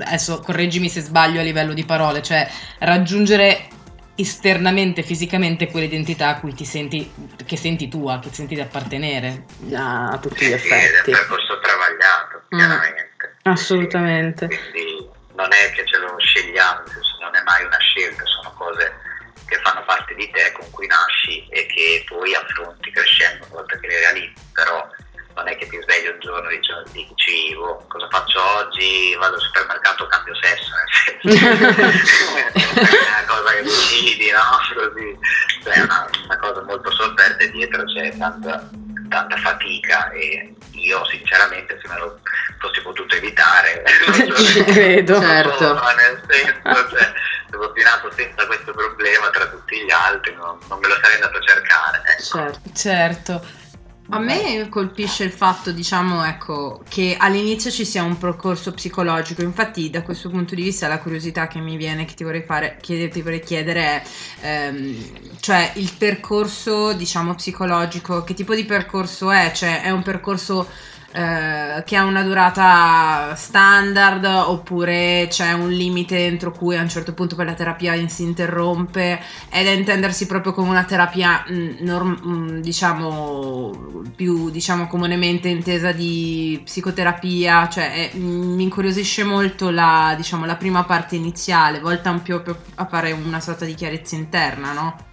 adesso 0.00 0.40
correggimi 0.40 0.88
se 0.88 1.02
sbaglio 1.02 1.40
a 1.40 1.44
livello 1.44 1.72
di 1.72 1.84
parole, 1.84 2.20
cioè 2.20 2.48
raggiungere 2.78 3.68
esternamente, 4.16 5.02
fisicamente 5.02 5.70
quell'identità 5.70 6.28
a 6.28 6.40
cui 6.40 6.52
ti 6.52 6.64
senti, 6.64 7.10
che 7.46 7.56
senti 7.56 7.88
tua, 7.88 8.18
che 8.18 8.28
senti 8.32 8.54
di 8.54 8.60
appartenere. 8.60 9.44
A 9.72 10.18
tutti 10.20 10.46
gli 10.46 10.52
effetti. 10.52 11.04
Sì, 11.04 11.10
è 11.10 11.14
un 11.14 11.26
percorso 11.26 11.58
travagliato, 11.60 12.42
mm. 12.54 13.09
Assolutamente. 13.42 14.46
Quindi 14.46 15.08
non 15.34 15.52
è 15.52 15.70
che 15.72 15.86
ce 15.86 15.98
lo 15.98 16.14
scegliamo, 16.18 16.82
non 17.20 17.34
è 17.34 17.42
mai 17.42 17.64
una 17.64 17.78
scelta, 17.78 18.24
sono 18.24 18.52
cose 18.52 18.92
che 19.46 19.58
fanno 19.62 19.82
parte 19.84 20.14
di 20.14 20.30
te, 20.30 20.52
con 20.52 20.70
cui 20.70 20.86
nasci 20.86 21.46
e 21.48 21.66
che 21.66 22.04
poi 22.06 22.34
affronti 22.34 22.90
crescendo 22.92 23.46
una 23.46 23.56
volta 23.56 23.78
che 23.78 23.86
le 23.88 23.98
realizzi, 23.98 24.42
però 24.52 24.88
non 25.34 25.48
è 25.48 25.56
che 25.56 25.66
ti 25.68 25.78
svegli 25.80 26.08
un 26.08 26.18
giorno 26.20 26.48
e 26.50 26.60
dici 26.92 27.54
oh, 27.54 27.84
cosa 27.88 28.08
faccio 28.10 28.40
oggi, 28.56 29.14
vado 29.16 29.34
al 29.34 29.40
supermercato, 29.40 30.06
cambio 30.06 30.34
sesso, 30.34 30.70
è 30.76 30.84
una 33.08 33.24
cosa 33.26 33.52
che 33.54 33.62
decidi, 33.62 34.30
no? 34.30 34.40
Così, 34.74 35.18
cioè, 35.62 35.74
è 35.74 35.80
una, 35.80 36.10
una 36.24 36.38
cosa 36.38 36.62
molto 36.62 36.90
sofferta 36.92 37.42
e 37.42 37.50
dietro 37.50 37.84
c'è 37.84 38.16
tanta, 38.16 38.68
tanta 39.08 39.36
fatica 39.36 40.10
e 40.10 40.54
io 40.84 41.04
sinceramente 41.06 41.78
se 41.80 41.88
me 41.88 41.98
lo 41.98 42.20
fossi 42.58 42.80
potuto 42.82 43.14
evitare 43.14 43.82
credo 44.66 45.20
certo 45.20 45.74
nel 45.74 46.22
senso 46.28 46.88
cioè, 46.88 47.12
fossi 47.50 47.82
nato 47.82 48.10
senza 48.12 48.46
questo 48.46 48.72
problema 48.72 49.30
tra 49.30 49.46
tutti 49.46 49.82
gli 49.84 49.90
altri 49.90 50.34
non, 50.34 50.58
non 50.68 50.78
me 50.78 50.88
lo 50.88 50.94
sarei 51.00 51.14
andato 51.14 51.38
a 51.38 51.40
cercare 51.40 52.02
ecco. 52.04 52.22
certo, 52.22 52.70
certo. 52.72 53.68
A 54.12 54.18
me 54.18 54.68
colpisce 54.68 55.22
il 55.22 55.30
fatto, 55.30 55.70
diciamo, 55.70 56.24
ecco, 56.24 56.82
che 56.88 57.16
all'inizio 57.16 57.70
ci 57.70 57.84
sia 57.84 58.02
un 58.02 58.18
percorso 58.18 58.72
psicologico. 58.72 59.42
Infatti, 59.42 59.88
da 59.88 60.02
questo 60.02 60.28
punto 60.28 60.56
di 60.56 60.62
vista, 60.62 60.88
la 60.88 60.98
curiosità 60.98 61.46
che 61.46 61.60
mi 61.60 61.76
viene, 61.76 62.04
che 62.04 62.14
ti 62.14 62.24
vorrei 62.24 62.42
fare, 62.42 62.78
chiederti, 62.80 63.22
vorrei 63.22 63.40
chiedere 63.40 63.80
è, 63.80 64.02
ehm, 64.40 64.96
cioè, 65.38 65.72
il 65.76 65.92
percorso, 65.96 66.92
diciamo, 66.92 67.36
psicologico, 67.36 68.24
che 68.24 68.34
tipo 68.34 68.56
di 68.56 68.64
percorso 68.64 69.30
è? 69.30 69.52
Cioè, 69.54 69.82
è 69.82 69.90
un 69.90 70.02
percorso 70.02 70.68
eh, 71.12 71.82
che 71.84 71.96
ha 71.96 72.04
una 72.04 72.22
durata 72.22 73.34
standard 73.34 74.24
oppure 74.24 75.26
c'è 75.28 75.52
un 75.52 75.70
limite 75.70 76.26
entro 76.26 76.52
cui 76.52 76.76
a 76.76 76.82
un 76.82 76.88
certo 76.88 77.14
punto 77.14 77.34
per 77.34 77.46
la 77.46 77.54
terapia 77.54 77.96
si 78.08 78.22
interrompe 78.22 79.20
è 79.48 79.64
da 79.64 79.70
intendersi 79.70 80.26
proprio 80.26 80.52
come 80.52 80.68
una 80.68 80.84
terapia 80.84 81.44
mm, 81.50 81.70
norm, 81.80 82.20
mm, 82.24 82.58
diciamo 82.60 84.02
più 84.14 84.50
diciamo 84.50 84.86
comunemente 84.86 85.48
intesa 85.48 85.90
di 85.90 86.60
psicoterapia 86.62 87.68
cioè 87.68 87.92
è, 87.92 88.16
mm, 88.16 88.54
mi 88.54 88.62
incuriosisce 88.62 89.24
molto 89.24 89.70
la, 89.70 90.14
diciamo, 90.16 90.44
la 90.46 90.56
prima 90.56 90.84
parte 90.84 91.16
iniziale 91.16 91.80
volta 91.80 92.10
po' 92.22 92.56
a 92.76 92.86
fare 92.86 93.10
una 93.12 93.40
sorta 93.40 93.64
di 93.64 93.74
chiarezza 93.74 94.14
interna 94.14 94.72
no? 94.72 95.08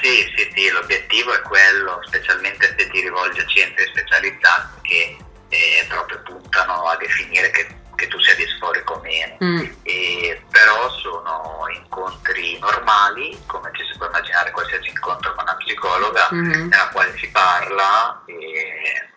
Sì, 0.00 0.32
sì, 0.36 0.50
sì, 0.54 0.70
l'obiettivo 0.70 1.32
è 1.32 1.40
quello, 1.42 2.00
specialmente 2.06 2.74
se 2.76 2.88
ti 2.88 3.00
rivolgi 3.00 3.40
a 3.40 3.46
centri 3.46 3.86
specializzati 3.86 4.80
che 4.82 5.16
eh, 5.48 5.84
proprio 5.88 6.20
puntano 6.22 6.86
a 6.86 6.96
definire 6.96 7.50
che, 7.50 7.66
che 7.94 8.08
tu 8.08 8.18
sia 8.20 8.34
disforico 8.34 8.94
o 8.94 9.00
meno. 9.00 9.36
Mm. 9.42 9.66
E, 9.82 10.42
però 10.50 10.90
sono 10.90 11.64
incontri 11.74 12.58
normali, 12.58 13.38
come 13.46 13.70
ci 13.74 13.84
si 13.90 13.96
può 13.96 14.06
immaginare 14.06 14.50
qualsiasi 14.50 14.88
incontro 14.88 15.34
con 15.34 15.44
una 15.44 15.56
psicologa, 15.56 16.28
mm-hmm. 16.32 16.68
nella 16.68 16.88
quale 16.88 17.16
si 17.16 17.28
parla 17.30 18.22
e 18.26 19.10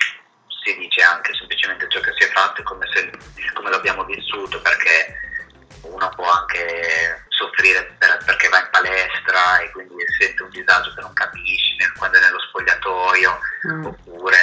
si 0.64 0.78
dice 0.78 1.02
anche 1.02 1.34
semplicemente 1.34 1.88
ciò 1.90 2.00
che 2.00 2.14
si 2.18 2.24
è 2.24 2.32
fatto 2.32 2.62
e 2.62 2.64
come, 2.64 2.88
se, 2.94 3.10
come 3.54 3.70
l'abbiamo 3.70 4.04
vissuto, 4.06 4.62
perché 4.62 5.28
uno 5.82 6.10
può 6.16 6.30
anche 6.30 7.26
soffrire 7.30 7.96
per, 7.98 8.22
perché 8.26 8.50
va 8.50 8.60
in 8.60 8.68
palestra 8.72 9.60
e 9.60 9.72
quindi 9.72 9.99
sente 10.18 10.44
un 10.44 10.50
disagio 10.50 10.94
che 10.94 11.02
non 11.02 11.14
capisci 11.14 11.70
quando 12.00 12.18
è 12.18 12.22
nello 12.22 12.40
spogliatoio, 12.40 13.40
mm. 13.68 13.86
oppure 13.86 14.38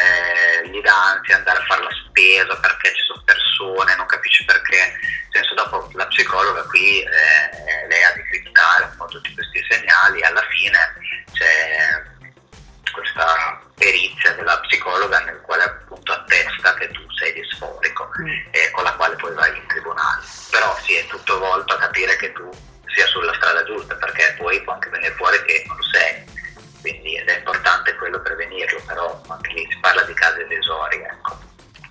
gli 0.71 0.81
dà 0.81 1.13
ansia 1.13 1.37
andare 1.37 1.59
a 1.59 1.65
fare 1.65 1.83
la 1.83 1.91
spesa 2.07 2.57
perché 2.57 2.95
ci 2.95 3.03
sono 3.07 3.23
persone, 3.25 3.97
non 3.97 4.07
capisci 4.07 4.45
perché. 4.45 4.77
Nel 4.77 5.43
senso, 5.43 5.55
dopo 5.55 5.91
la 5.95 6.07
psicologa 6.07 6.63
qui 6.65 7.01
eh, 7.01 7.87
lei 7.89 8.03
ha 8.05 8.13
di 8.13 8.23
criticare 8.23 8.85
un 8.85 8.97
po' 8.97 9.07
tutti 9.07 9.35
questi 9.35 9.65
segnali 9.69 10.21
e 10.21 10.27
alla 10.27 10.45
fine 10.49 10.79
c'è 11.33 12.03
questa 12.93 13.61
perizia 13.75 14.33
della 14.33 14.59
psicologa 14.61 15.19
nel 15.21 15.36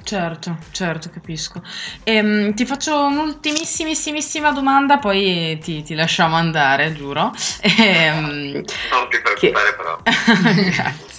Certo, 0.06 0.58
certo, 0.70 1.10
capisco. 1.10 1.64
Ehm, 2.04 2.54
ti 2.54 2.64
faccio 2.64 3.06
un'ultimissimissima 3.06 4.52
domanda, 4.52 5.00
poi 5.00 5.58
ti, 5.60 5.82
ti 5.82 5.96
lasciamo 5.96 6.36
andare, 6.36 6.94
giuro. 6.94 7.32
Ehm, 7.62 8.52
non 8.92 9.10
ti 9.10 9.20
preoccupare 9.20 9.70
che... 9.72 9.76
però. 9.76 10.00
Grazie. 10.54 11.14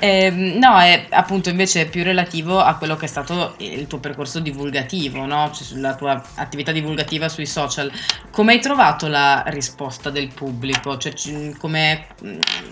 Eh, 0.00 0.30
no, 0.30 0.80
è 0.80 1.06
appunto 1.10 1.48
invece 1.48 1.86
più 1.86 2.02
relativo 2.02 2.58
a 2.58 2.76
quello 2.76 2.96
che 2.96 3.04
è 3.04 3.08
stato 3.08 3.54
il 3.58 3.86
tuo 3.86 4.00
percorso 4.00 4.40
divulgativo, 4.40 5.24
no? 5.24 5.52
cioè, 5.52 5.78
la 5.78 5.94
tua 5.94 6.20
attività 6.34 6.72
divulgativa 6.72 7.28
sui 7.28 7.46
social. 7.46 7.88
Come 8.32 8.54
hai 8.54 8.60
trovato 8.60 9.06
la 9.06 9.44
risposta 9.46 10.10
del 10.10 10.34
pubblico? 10.34 10.98
Cioè, 10.98 11.12
come, 11.56 12.08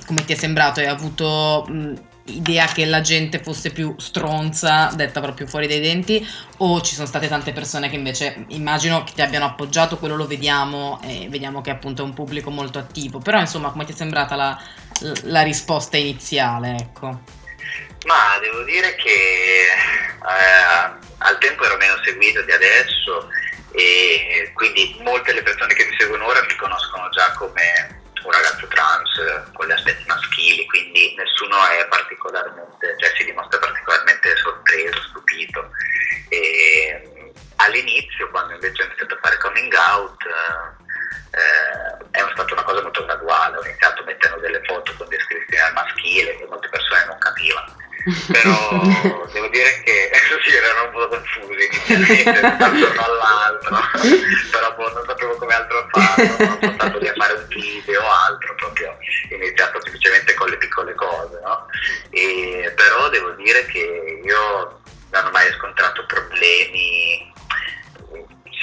come 0.06 0.24
ti 0.24 0.32
è 0.32 0.36
sembrato? 0.36 0.80
Hai 0.80 0.86
avuto 0.86 1.64
mh, 1.68 1.94
idea 2.26 2.66
che 2.66 2.84
la 2.84 3.00
gente 3.00 3.40
fosse 3.40 3.70
più 3.70 3.94
stronza, 3.98 4.90
detta 4.94 5.20
proprio 5.20 5.46
fuori 5.46 5.66
dai 5.66 5.80
denti, 5.80 6.26
o 6.58 6.80
ci 6.80 6.94
sono 6.94 7.06
state 7.06 7.28
tante 7.28 7.52
persone 7.52 7.88
che 7.88 7.96
invece 7.96 8.44
immagino 8.48 9.04
che 9.04 9.12
ti 9.14 9.22
abbiano 9.22 9.46
appoggiato, 9.46 9.98
quello 9.98 10.16
lo 10.16 10.26
vediamo 10.26 11.00
e 11.02 11.28
vediamo 11.28 11.60
che 11.60 11.70
appunto 11.70 12.02
è 12.02 12.04
un 12.04 12.14
pubblico 12.14 12.50
molto 12.50 12.78
attivo. 12.78 13.18
Però 13.18 13.38
insomma, 13.38 13.70
come 13.70 13.84
ti 13.84 13.92
è 13.92 13.96
sembrata 13.96 14.34
la 14.34 14.58
la 15.24 15.42
risposta 15.42 15.96
iniziale, 15.96 16.76
ecco. 16.78 17.20
Ma 18.06 18.38
devo 18.40 18.62
dire 18.62 18.94
che 18.94 19.10
eh, 19.10 21.06
al 21.18 21.38
tempo 21.38 21.64
ero 21.64 21.76
meno 21.76 21.96
seguito 22.04 22.42
di 22.42 22.52
adesso 22.52 23.28
e 23.72 24.52
quindi 24.54 24.96
molte 25.02 25.32
delle 25.32 25.42
persone 25.42 25.74
che 25.74 25.86
mi 25.86 25.96
seguono 25.98 26.26
ora 26.26 26.40
mi 26.46 26.56
conoscono 26.56 27.08
già 27.10 27.32
come 27.32 28.04
un 28.22 28.32
ragazzo 28.32 28.66
trans 28.66 29.52
con 29.52 29.66
gli 29.66 29.72
aspetti 29.72 30.04
maschili, 30.06 30.66
quindi 30.66 31.14
nessuno 31.16 31.56
è 31.66 31.86
particolarmente, 31.88 32.96
cioè 32.98 33.12
si 33.16 33.24
dimostra 33.24 33.58
particolarmente 33.58 34.36
sorpreso, 34.36 35.00
stupito. 35.08 35.70
E 36.28 37.32
all'inizio, 37.56 38.28
quando 38.30 38.54
invece 38.54 38.82
ho 38.82 38.86
iniziato 38.86 39.14
a 39.14 39.18
fare 39.22 39.38
coming 39.38 39.72
out, 39.74 40.22
eh, 41.30 42.04
è 42.10 42.24
stata 42.32 42.52
una 42.52 42.64
cosa 42.64 42.82
molto 42.82 43.04
graduale, 43.04 43.56
ho 43.56 43.64
iniziato 43.64 44.04
mettendo 44.04 44.38
delle 44.38 44.62
foto 44.64 44.94
con 44.96 45.08
descrizioni 45.08 45.62
al 45.62 45.72
maschile 45.72 46.36
che 46.36 46.46
molte 46.46 46.68
persone 46.68 47.04
non 47.06 47.18
capivano 47.18 47.84
però 48.30 48.80
devo 49.32 49.48
dire 49.48 49.82
che 49.82 50.10
sì, 50.44 50.54
erano 50.54 50.84
un 50.84 50.90
po' 50.92 51.08
confusi 51.08 51.68
inizialmente 51.86 52.56
da 52.56 52.66
un 52.66 52.76
giorno 52.78 53.02
all'altro 53.02 53.78
però 54.50 54.74
boh, 54.74 54.92
non 54.92 55.04
sapevo 55.06 55.34
come 55.36 55.54
altro 55.54 55.88
farlo 55.90 56.36
non 56.38 56.58
sono 56.60 56.72
stato 56.74 56.98
lì 56.98 57.08
a 57.08 57.14
fare 57.16 57.32
un 57.32 57.46
video 57.48 58.02
o 58.02 58.10
altro 58.10 58.54
proprio 58.54 58.96
iniziato 59.30 59.80
semplicemente 59.82 60.34
con 60.34 60.48
le 60.48 60.56
piccole 60.58 60.94
cose 60.94 61.40
no? 61.42 61.66
e, 62.10 62.72
però 62.76 63.08
devo 63.08 63.30
dire 63.30 63.66
che 63.66 64.20
io 64.24 64.80
non 65.10 65.24
ho 65.24 65.30
mai 65.30 65.50
scontrato 65.52 66.06
problemi 66.06 67.34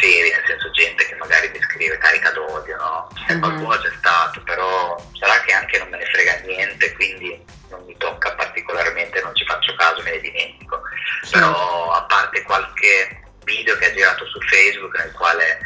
seri, 0.04 0.32
nel 0.32 0.44
senso 0.46 0.70
gente 0.72 1.06
che 1.06 1.16
magari 1.16 1.50
mi 1.50 1.62
scrive 1.62 1.98
carica 1.98 2.32
d'odio, 2.32 2.76
no? 2.78 3.08
Se 3.26 3.34
mm-hmm. 3.34 3.42
qualcuno 3.42 3.78
c'è 3.78 3.92
stato, 3.98 4.42
però 4.44 5.02
sarà 5.18 5.33
Però 11.34 11.92
a 11.92 12.04
parte 12.04 12.44
qualche 12.44 13.22
video 13.44 13.76
che 13.78 13.88
ha 13.88 13.94
girato 13.94 14.26
su 14.28 14.40
Facebook 14.40 14.98
nel 14.98 15.12
quale 15.12 15.60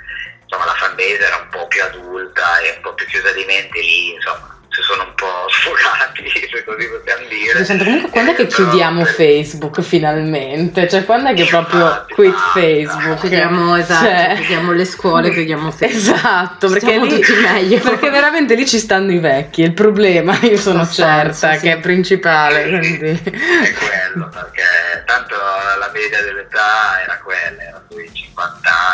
insomma, 0.43 0.65
la 0.65 0.73
fanbase 0.73 1.19
era 1.19 1.37
un 1.37 1.49
po' 1.49 1.67
più 1.67 1.83
adulta 1.83 2.59
e 2.59 2.75
un 2.75 2.81
po' 2.81 2.93
più 2.93 3.05
chiusa 3.05 3.31
di 3.33 3.43
mente 3.45 3.79
lì, 3.81 4.13
insomma, 4.13 4.55
si 4.69 4.81
sono 4.81 5.03
un 5.03 5.13
po' 5.15 5.47
sfogati, 5.51 6.29
se 6.49 6.63
così 6.63 6.87
possiamo 6.87 7.27
dire. 7.27 7.65
Sento, 7.65 7.83
comunque 7.83 8.09
quando 8.11 8.31
è 8.31 8.35
che 8.35 8.47
chiudiamo 8.47 9.03
per... 9.03 9.13
Facebook 9.13 9.81
finalmente? 9.81 10.87
Cioè 10.87 11.03
quando 11.03 11.29
è 11.29 11.33
che 11.33 11.45
proprio 11.45 11.85
infatti, 11.85 12.13
quit 12.13 12.33
ah, 12.33 12.51
Facebook? 12.53 13.19
Chiudiamo, 13.19 13.75
esatto, 13.75 14.05
cioè... 14.05 14.33
chiudiamo 14.35 14.71
le 14.71 14.85
scuole, 14.85 15.31
chiudiamo 15.31 15.71
Facebook. 15.71 15.95
Esatto, 16.17 16.69
perché 16.69 16.99
lì, 16.99 17.21
meglio. 17.41 17.79
perché 17.79 18.09
veramente 18.09 18.55
lì 18.55 18.65
ci 18.67 18.77
stanno 18.77 19.11
i 19.11 19.19
vecchi, 19.19 19.61
il 19.61 19.73
problema 19.73 20.37
io 20.41 20.57
sono 20.57 20.87
certa 20.87 21.33
senso, 21.33 21.61
che 21.61 21.71
sì. 21.71 21.77
è 21.77 21.79
principale. 21.79 22.67
Quindi... 22.67 23.21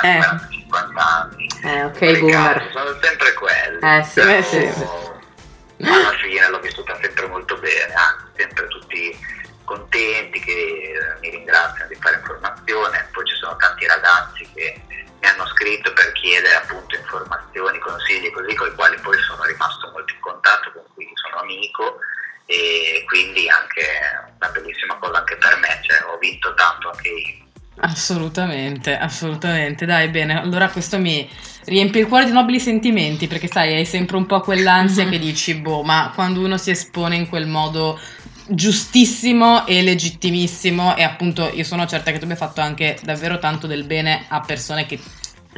eh. 0.03 0.21
50 0.49 1.01
anni. 1.01 1.47
Eh, 1.63 1.83
ok, 1.85 2.19
boomer. 2.19 2.69
Sono 2.71 2.97
sempre 3.01 3.33
quelli. 3.33 3.79
Eh 3.81 4.03
sì, 4.03 4.19
eh, 4.19 4.43
sì 4.43 5.11
alla 5.91 6.11
fine 6.17 6.49
l'ho 6.49 6.59
vissuta 6.59 6.97
sempre 7.01 7.27
molto 7.27 7.57
bene, 7.57 7.93
anzi 7.93 8.23
sempre 8.37 8.67
tutti 8.67 9.19
contenti 9.65 10.39
che 10.39 10.93
mi 11.21 11.29
ringraziano 11.29 11.87
di 11.87 11.95
fare 11.95 12.17
informazione, 12.17 13.07
poi 13.11 13.25
ci 13.25 13.35
sono 13.35 13.55
tanti 13.57 13.85
ragazzi 13.87 14.47
che 14.53 14.81
mi 14.89 15.27
hanno 15.27 15.47
scritto 15.47 15.91
per 15.93 16.11
chiedere 16.13 16.55
appunto 16.55 16.95
informazioni, 16.95 17.79
consigli 17.79 18.31
così, 18.31 18.55
con 18.55 18.67
i 18.67 18.75
quali 18.75 18.99
poi 18.99 19.17
sono 19.21 19.43
rimasto 19.43 19.89
molto 19.91 20.13
in 20.13 20.19
contatto, 20.19 20.71
con 20.71 20.83
cui 20.93 21.09
sono 21.15 21.41
amico 21.41 21.99
e 22.45 23.03
quindi 23.07 23.47
anche 23.49 24.32
Assolutamente, 27.85 28.97
assolutamente. 28.97 29.85
Dai, 29.85 30.07
bene, 30.07 30.39
allora 30.39 30.69
questo 30.69 30.97
mi 30.99 31.29
riempie 31.65 32.01
il 32.01 32.07
cuore 32.07 32.23
di 32.23 32.31
nobili 32.31 32.57
sentimenti, 32.59 33.27
perché 33.27 33.47
sai, 33.47 33.75
hai 33.75 33.85
sempre 33.85 34.15
un 34.15 34.25
po' 34.25 34.39
quell'ansia 34.39 35.05
che 35.09 35.19
dici, 35.19 35.55
boh, 35.55 35.83
ma 35.83 36.11
quando 36.15 36.39
uno 36.39 36.57
si 36.57 36.69
espone 36.69 37.17
in 37.17 37.27
quel 37.27 37.45
modo 37.45 37.99
giustissimo 38.47 39.65
e 39.65 39.81
legittimissimo 39.81 40.95
e 40.97 41.03
appunto 41.03 41.49
io 41.53 41.63
sono 41.63 41.85
certa 41.85 42.11
che 42.11 42.17
tu 42.19 42.25
abbia 42.25 42.35
fatto 42.35 42.59
anche 42.59 42.99
davvero 43.01 43.39
tanto 43.39 43.67
del 43.67 43.85
bene 43.85 44.25
a 44.27 44.41
persone 44.41 44.85
che 44.85 44.99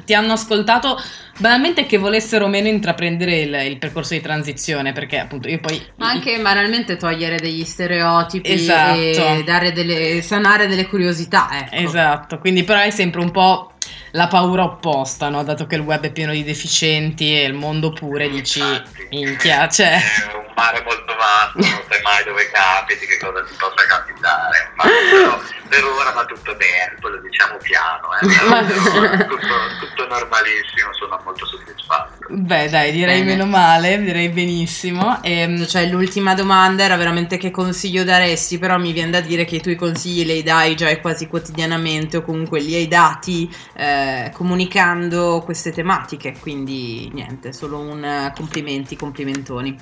ti 0.03 0.13
hanno 0.13 0.33
ascoltato 0.33 0.99
banalmente 1.37 1.85
che 1.85 1.97
volessero 1.97 2.47
meno 2.47 2.67
intraprendere 2.67 3.39
il, 3.39 3.53
il, 3.71 3.77
percorso 3.77 4.13
di 4.13 4.21
transizione 4.21 4.93
perché 4.93 5.19
appunto 5.19 5.47
io 5.47 5.59
poi 5.59 5.81
ma 5.97 6.09
anche 6.09 6.39
banalmente 6.39 6.97
togliere 6.97 7.37
degli 7.37 7.63
stereotipi 7.63 8.51
esatto. 8.51 8.99
e 8.99 9.43
dare 9.45 9.71
delle, 9.71 10.21
sanare 10.21 10.67
delle 10.67 10.87
curiosità 10.87 11.47
ecco. 11.51 11.75
esatto 11.75 12.39
quindi 12.39 12.63
però 12.63 12.79
è 12.79 12.89
sempre 12.89 13.21
un 13.21 13.31
po' 13.31 13.74
la 14.15 14.27
paura 14.27 14.63
opposta, 14.63 15.29
no? 15.29 15.43
dato 15.43 15.67
che 15.67 15.75
il 15.75 15.81
web 15.81 16.01
è 16.03 16.11
pieno 16.11 16.31
di 16.31 16.43
deficienti 16.43 17.37
e 17.37 17.43
il 17.43 17.53
mondo 17.53 17.91
pure, 17.91 18.29
dici, 18.29 18.61
minchia, 19.09 19.67
cioè... 19.69 19.99
È 19.99 20.33
un 20.33 20.51
mare 20.55 20.81
molto 20.83 21.15
vasto, 21.15 21.59
non 21.59 21.83
sai 21.89 22.01
mai 22.01 22.23
dove 22.23 22.49
capiti, 22.49 23.05
che 23.05 23.17
cosa 23.19 23.43
ti 23.43 23.53
possa 23.59 23.85
capitare, 23.87 24.71
ma 24.75 24.83
però 24.83 25.39
per 25.67 25.83
ora 25.83 26.11
va 26.11 26.25
tutto 26.25 26.55
bene, 26.55 26.95
lo 27.01 27.19
diciamo 27.19 27.57
piano, 27.57 28.07
eh, 28.15 29.23
tutto, 29.27 29.55
tutto, 29.79 30.07
normalissimo, 30.07 30.93
sono 30.93 31.19
molto 31.23 31.45
soddisfatto. 31.45 32.24
Beh 32.27 32.69
dai, 32.69 32.91
direi 32.91 33.19
bene. 33.19 33.35
meno 33.35 33.45
male, 33.45 34.01
direi 34.01 34.29
benissimo. 34.29 35.21
E, 35.21 35.41
ehm, 35.41 35.67
cioè 35.67 35.85
l'ultima 35.85 36.33
domanda 36.33 36.83
era 36.83 36.95
veramente 36.95 37.37
che 37.37 37.51
consiglio 37.51 38.03
daresti, 38.03 38.57
però 38.57 38.77
mi 38.79 38.93
viene 38.93 39.11
da 39.11 39.21
dire 39.21 39.45
che 39.45 39.57
i 39.57 39.61
tuoi 39.61 39.75
consigli 39.75 40.25
li 40.25 40.41
dai 40.41 40.75
già 40.75 40.95
quasi 40.99 41.27
quotidianamente 41.27 42.17
o 42.17 42.21
comunque 42.23 42.59
li 42.61 42.73
hai 42.73 42.87
dati 42.87 43.53
eh, 43.75 44.31
comunicando 44.33 45.41
queste 45.45 45.71
tematiche, 45.71 46.35
quindi 46.39 47.11
niente, 47.13 47.53
solo 47.53 47.79
un 47.79 48.31
complimenti, 48.35 48.95
complimentoni. 48.95 49.77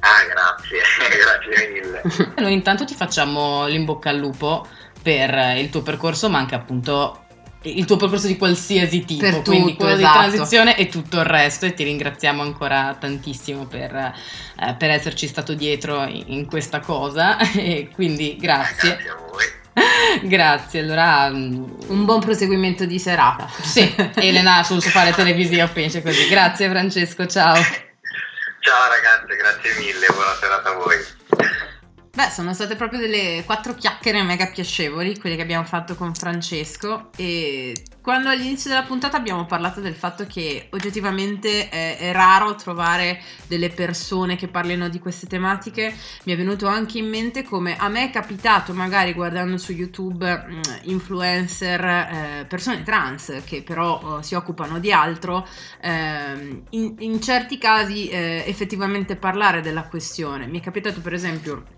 Ah, 0.00 0.24
grazie, 0.28 0.80
grazie 1.16 1.68
mille. 1.72 2.34
Noi 2.36 2.52
intanto 2.52 2.84
ti 2.84 2.94
facciamo 2.94 3.66
l'inbocca 3.66 4.10
al 4.10 4.18
lupo 4.18 4.66
per 5.02 5.56
il 5.56 5.70
tuo 5.70 5.80
percorso, 5.80 6.28
ma 6.28 6.38
anche 6.38 6.54
appunto 6.54 7.22
il 7.62 7.84
tuo 7.84 7.96
percorso 7.96 8.28
di 8.28 8.36
qualsiasi 8.36 9.04
tipo, 9.04 9.20
per 9.20 9.42
quindi 9.42 9.72
tutto, 9.72 9.84
quello 9.84 9.98
esatto. 9.98 10.18
di 10.18 10.26
transizione 10.26 10.76
e 10.76 10.88
tutto 10.88 11.18
il 11.18 11.24
resto 11.24 11.66
e 11.66 11.74
ti 11.74 11.82
ringraziamo 11.82 12.40
ancora 12.40 12.96
tantissimo 12.98 13.66
per, 13.66 13.94
eh, 13.94 14.74
per 14.78 14.90
esserci 14.90 15.26
stato 15.26 15.54
dietro 15.54 16.04
in, 16.04 16.24
in, 16.26 16.46
questa 16.46 16.80
cosa 16.80 17.36
e 17.52 17.90
quindi 17.92 18.36
grazie. 18.36 18.90
Grazie 18.90 19.10
a 19.10 19.16
voi. 19.16 19.56
Grazie, 20.22 20.80
allora 20.80 21.30
mm, 21.30 21.64
un 21.88 22.04
buon 22.04 22.20
proseguimento 22.20 22.84
di 22.84 22.98
serata. 22.98 23.48
Sì, 23.62 23.94
Elena 24.16 24.64
sul 24.64 24.82
sofà 24.82 25.12
televisivo 25.12 25.68
penso 25.68 26.02
così. 26.02 26.26
Grazie 26.28 26.68
Francesco, 26.68 27.26
ciao. 27.26 27.54
Ciao 27.54 28.88
ragazze, 28.88 29.36
grazie 29.36 29.78
mille, 29.78 30.06
buona 30.12 30.34
serata 30.40 30.70
a 30.70 30.74
voi. 30.74 31.17
Beh, 32.18 32.30
sono 32.30 32.52
state 32.52 32.74
proprio 32.74 32.98
delle 32.98 33.44
quattro 33.46 33.74
chiacchiere 33.74 34.24
mega 34.24 34.48
piacevoli, 34.48 35.20
quelle 35.20 35.36
che 35.36 35.42
abbiamo 35.42 35.62
fatto 35.62 35.94
con 35.94 36.16
Francesco 36.16 37.10
e 37.14 37.72
quando 38.00 38.28
all'inizio 38.28 38.70
della 38.70 38.82
puntata 38.82 39.16
abbiamo 39.16 39.46
parlato 39.46 39.80
del 39.80 39.94
fatto 39.94 40.26
che 40.26 40.66
oggettivamente 40.72 41.68
è, 41.68 41.96
è, 41.96 42.10
raro 42.10 42.56
trovare 42.56 43.22
delle 43.46 43.68
persone 43.68 44.34
che 44.34 44.48
parlino 44.48 44.88
di 44.88 44.98
queste 44.98 45.28
tematiche, 45.28 45.94
mi 46.24 46.32
è 46.32 46.36
venuto 46.36 46.66
anche 46.66 46.98
in 46.98 47.08
mente 47.08 47.44
come 47.44 47.76
a 47.76 47.88
me 47.88 48.06
è 48.06 48.10
capitato 48.10 48.74
magari 48.74 49.12
guardando 49.12 49.56
su 49.56 49.70
YouTube 49.70 50.44
mm, 50.44 50.60
influencer, 50.90 51.84
eh, 51.84 52.46
persone 52.48 52.82
trans 52.82 53.42
che 53.44 53.62
però 53.62 54.18
eh, 54.18 54.24
si 54.24 54.34
occupano 54.34 54.80
di 54.80 54.90
altro, 54.90 55.46
eh, 55.80 56.62
in, 56.70 56.94
in, 56.98 57.22
certi 57.22 57.58
casi 57.58 58.08
eh, 58.08 58.42
effettivamente 58.44 59.14
parlare 59.14 59.60
della 59.60 59.86
questione. 59.86 60.48
Mi 60.48 60.58
è 60.58 60.62
capitato 60.62 61.00
per 61.00 61.12
esempio 61.12 61.76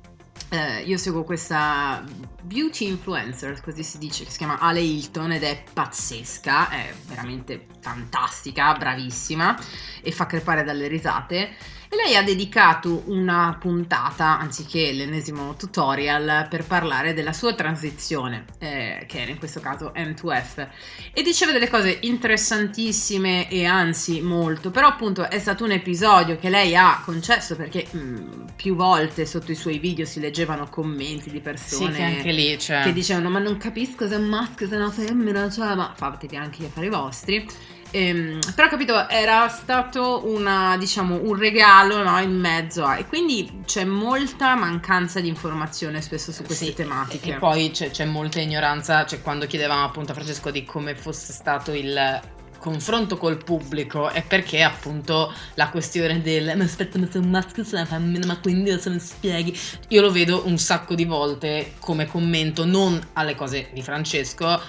eh, 0.48 0.82
io 0.82 0.96
seguo 0.96 1.22
questa 1.22 2.04
beauty 2.42 2.86
influencer, 2.86 3.60
così 3.60 3.82
si 3.82 3.98
dice, 3.98 4.24
che 4.24 4.30
si 4.30 4.38
chiama 4.38 4.58
Ale 4.58 4.80
Hilton 4.80 5.32
ed 5.32 5.42
è 5.42 5.62
pazzesca, 5.72 6.70
è 6.70 6.92
veramente 7.06 7.66
fantastica, 7.80 8.74
bravissima 8.74 9.56
e 10.02 10.10
fa 10.10 10.26
crepare 10.26 10.64
dalle 10.64 10.88
risate 10.88 11.54
e 11.92 11.96
lei 11.96 12.14
ha 12.14 12.22
dedicato 12.22 13.02
una 13.06 13.56
puntata, 13.58 14.38
anziché 14.38 14.92
l'ennesimo 14.92 15.56
tutorial, 15.56 16.46
per 16.48 16.64
parlare 16.64 17.14
della 17.14 17.32
sua 17.32 17.52
transizione, 17.54 18.44
eh, 18.60 19.04
che 19.08 19.22
era 19.22 19.32
in 19.32 19.38
questo 19.38 19.58
caso 19.58 19.92
M2F, 19.96 20.68
e 21.12 21.22
diceva 21.22 21.50
delle 21.50 21.68
cose 21.68 21.98
interessantissime 22.02 23.50
e 23.50 23.64
anzi 23.64 24.20
molto, 24.20 24.70
però 24.70 24.86
appunto 24.86 25.28
è 25.28 25.40
stato 25.40 25.64
un 25.64 25.72
episodio 25.72 26.38
che 26.38 26.48
lei 26.48 26.76
ha 26.76 27.02
concesso 27.04 27.56
perché 27.56 27.84
mh, 27.90 27.98
mm, 27.98 28.46
più 28.54 28.76
volte 28.76 29.26
sotto 29.26 29.50
i 29.50 29.56
suoi 29.56 29.80
video 29.80 30.06
si 30.06 30.20
leggevano 30.20 30.68
commenti 30.68 31.28
di 31.28 31.40
persone 31.40 32.18
sì, 32.18 32.22
che, 32.22 32.30
lì, 32.30 32.56
cioè... 32.56 32.82
che 32.82 32.92
dicevano 32.92 33.30
ma 33.30 33.40
non 33.40 33.56
capisco 33.56 34.06
se 34.06 34.14
è 34.14 34.18
un 34.18 34.28
maschio, 34.28 34.68
se 34.68 34.74
è 34.74 34.76
una 34.76 34.90
femmina, 34.90 35.50
cioè 35.50 35.74
ma 35.74 35.92
fatevi 35.96 36.36
anche 36.36 36.62
gli 36.62 36.66
affari 36.66 36.88
vostri 36.88 37.44
Ehm, 37.92 38.38
però 38.54 38.68
capito, 38.68 39.08
era 39.08 39.48
stato 39.48 40.22
una, 40.26 40.76
diciamo, 40.76 41.20
un 41.22 41.36
regalo 41.36 42.02
no, 42.02 42.18
in 42.20 42.38
mezzo 42.38 42.84
a... 42.84 42.98
E 42.98 43.06
quindi 43.06 43.62
c'è 43.64 43.84
molta 43.84 44.54
mancanza 44.54 45.20
di 45.20 45.28
informazione 45.28 46.00
spesso 46.00 46.32
su 46.32 46.44
queste 46.44 46.66
Sì, 46.66 46.74
tematiche. 46.74 47.34
E 47.34 47.38
poi 47.38 47.70
c'è, 47.70 47.90
c'è 47.90 48.04
molta 48.04 48.40
ignoranza, 48.40 49.04
cioè 49.06 49.20
quando 49.22 49.46
chiedevamo 49.46 49.84
appunto 49.84 50.12
a 50.12 50.14
Francesco 50.14 50.50
di 50.50 50.64
come 50.64 50.94
fosse 50.94 51.32
stato 51.32 51.72
il 51.72 52.20
confronto 52.60 53.16
col 53.16 53.42
pubblico 53.42 54.10
è 54.10 54.22
perché 54.22 54.62
appunto 54.62 55.32
la 55.54 55.70
questione 55.70 56.20
del 56.20 56.52
ma 56.56 56.64
aspetta 56.64 56.98
ma 56.98 57.08
sei 57.10 57.22
un 57.22 57.30
maschio 57.30 57.64
sei 57.64 57.80
una 57.80 57.88
femmina 57.88 58.26
ma 58.26 58.38
quindi 58.38 58.78
se 58.78 58.90
mi 58.90 59.00
spieghi 59.00 59.58
io 59.88 60.02
lo 60.02 60.12
vedo 60.12 60.42
un 60.44 60.58
sacco 60.58 60.94
di 60.94 61.06
volte 61.06 61.72
come 61.78 62.06
commento 62.06 62.66
non 62.66 63.00
alle 63.14 63.34
cose 63.34 63.70
di 63.72 63.80
Francesco 63.82 64.60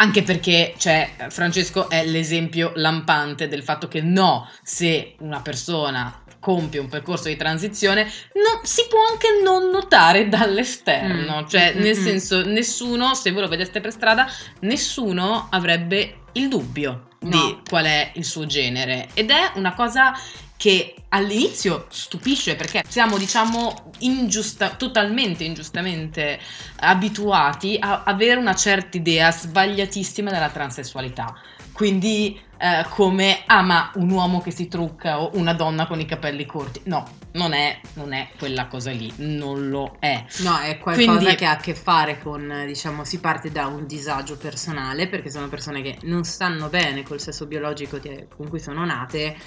anche 0.00 0.22
perché 0.22 0.74
cioè, 0.78 1.10
Francesco 1.28 1.88
è 1.90 2.04
l'esempio 2.04 2.72
lampante 2.74 3.48
del 3.48 3.62
fatto 3.62 3.86
che 3.86 4.00
no, 4.00 4.48
se 4.62 5.14
una 5.18 5.40
persona 5.40 6.22
compie 6.40 6.80
un 6.80 6.88
percorso 6.88 7.28
di 7.28 7.36
transizione, 7.36 8.10
non- 8.32 8.64
si 8.64 8.86
può 8.88 8.98
anche 9.10 9.28
non 9.44 9.68
notare 9.70 10.28
dall'esterno. 10.28 11.42
Mm. 11.42 11.46
Cioè, 11.46 11.74
nel 11.74 11.98
mm. 11.98 12.02
senso, 12.02 12.44
nessuno, 12.46 13.14
se 13.14 13.30
voi 13.30 13.42
lo 13.42 13.48
vedeste 13.48 13.80
per 13.80 13.92
strada, 13.92 14.26
nessuno 14.60 15.48
avrebbe 15.50 16.22
il 16.32 16.48
dubbio 16.48 17.08
No. 17.22 17.28
di 17.28 17.58
qual 17.68 17.84
è 17.84 18.12
il 18.14 18.24
suo 18.24 18.46
genere. 18.46 19.08
Ed 19.12 19.28
è 19.28 19.52
una 19.56 19.74
cosa 19.74 20.14
che 20.60 20.94
all'inizio 21.08 21.86
stupisce 21.88 22.54
perché 22.54 22.84
siamo, 22.86 23.16
diciamo, 23.16 23.92
ingiusta, 24.00 24.68
totalmente 24.74 25.42
ingiustamente 25.42 26.38
abituati 26.80 27.78
a 27.80 28.02
avere 28.04 28.38
una 28.38 28.54
certa 28.54 28.98
idea 28.98 29.30
sbagliatissima 29.30 30.30
della 30.30 30.50
transessualità. 30.50 31.34
Quindi, 31.72 32.38
eh, 32.58 32.84
come, 32.90 33.42
ah, 33.46 33.62
ma 33.62 33.90
un 33.94 34.10
uomo 34.10 34.42
che 34.42 34.50
si 34.50 34.68
trucca 34.68 35.22
o 35.22 35.30
una 35.32 35.54
donna 35.54 35.86
con 35.86 35.98
i 35.98 36.04
capelli 36.04 36.44
corti. 36.44 36.82
No, 36.84 37.08
non 37.32 37.54
è, 37.54 37.80
non 37.94 38.12
è 38.12 38.28
quella 38.38 38.66
cosa 38.66 38.90
lì, 38.90 39.10
non 39.16 39.70
lo 39.70 39.96
è. 39.98 40.22
No, 40.40 40.58
è 40.58 40.76
qualcosa 40.76 41.16
Quindi- 41.16 41.34
che 41.36 41.46
ha 41.46 41.52
a 41.52 41.56
che 41.56 41.74
fare 41.74 42.20
con, 42.20 42.50
eh, 42.52 42.66
diciamo, 42.66 43.04
si 43.04 43.18
parte 43.18 43.50
da 43.50 43.66
un 43.66 43.86
disagio 43.86 44.36
personale, 44.36 45.08
perché 45.08 45.30
sono 45.30 45.48
persone 45.48 45.80
che 45.80 45.96
non 46.02 46.22
stanno 46.24 46.68
bene 46.68 47.02
col 47.02 47.18
sesso 47.18 47.46
biologico 47.46 47.98
che- 47.98 48.26
con 48.36 48.50
cui 48.50 48.60
sono 48.60 48.84
nate 48.84 49.38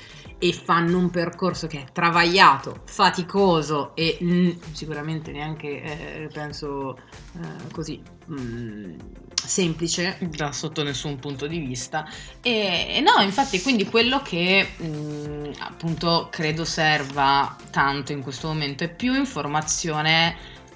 e 0.43 0.51
fanno 0.51 0.97
un 0.97 1.09
percorso 1.09 1.67
che 1.67 1.83
è 1.83 1.85
travagliato, 1.93 2.81
faticoso 2.83 3.95
e 3.95 4.17
mm, 4.21 4.49
sicuramente 4.73 5.31
neanche, 5.31 5.81
eh, 5.81 6.29
penso, 6.33 6.97
eh, 6.97 7.71
così 7.71 8.01
mm, 8.29 8.95
semplice. 9.33 10.17
da 10.35 10.51
sotto 10.51 10.83
nessun 10.83 11.17
punto 11.17 11.47
di 11.47 11.59
vista 11.59 12.05
e, 12.41 12.87
e 12.89 12.99
no 12.99 13.21
infatti 13.21 13.61
quindi 13.61 13.85
quello 13.85 14.21
che 14.21 14.67
mh, 14.75 15.51
appunto 15.59 16.27
credo 16.29 16.65
serva 16.65 17.55
tanto 17.71 18.11
in 18.11 18.21
questo 18.21 18.47
momento 18.47 18.83
è 18.83 18.93
più 18.93 19.13
informazione 19.13 20.35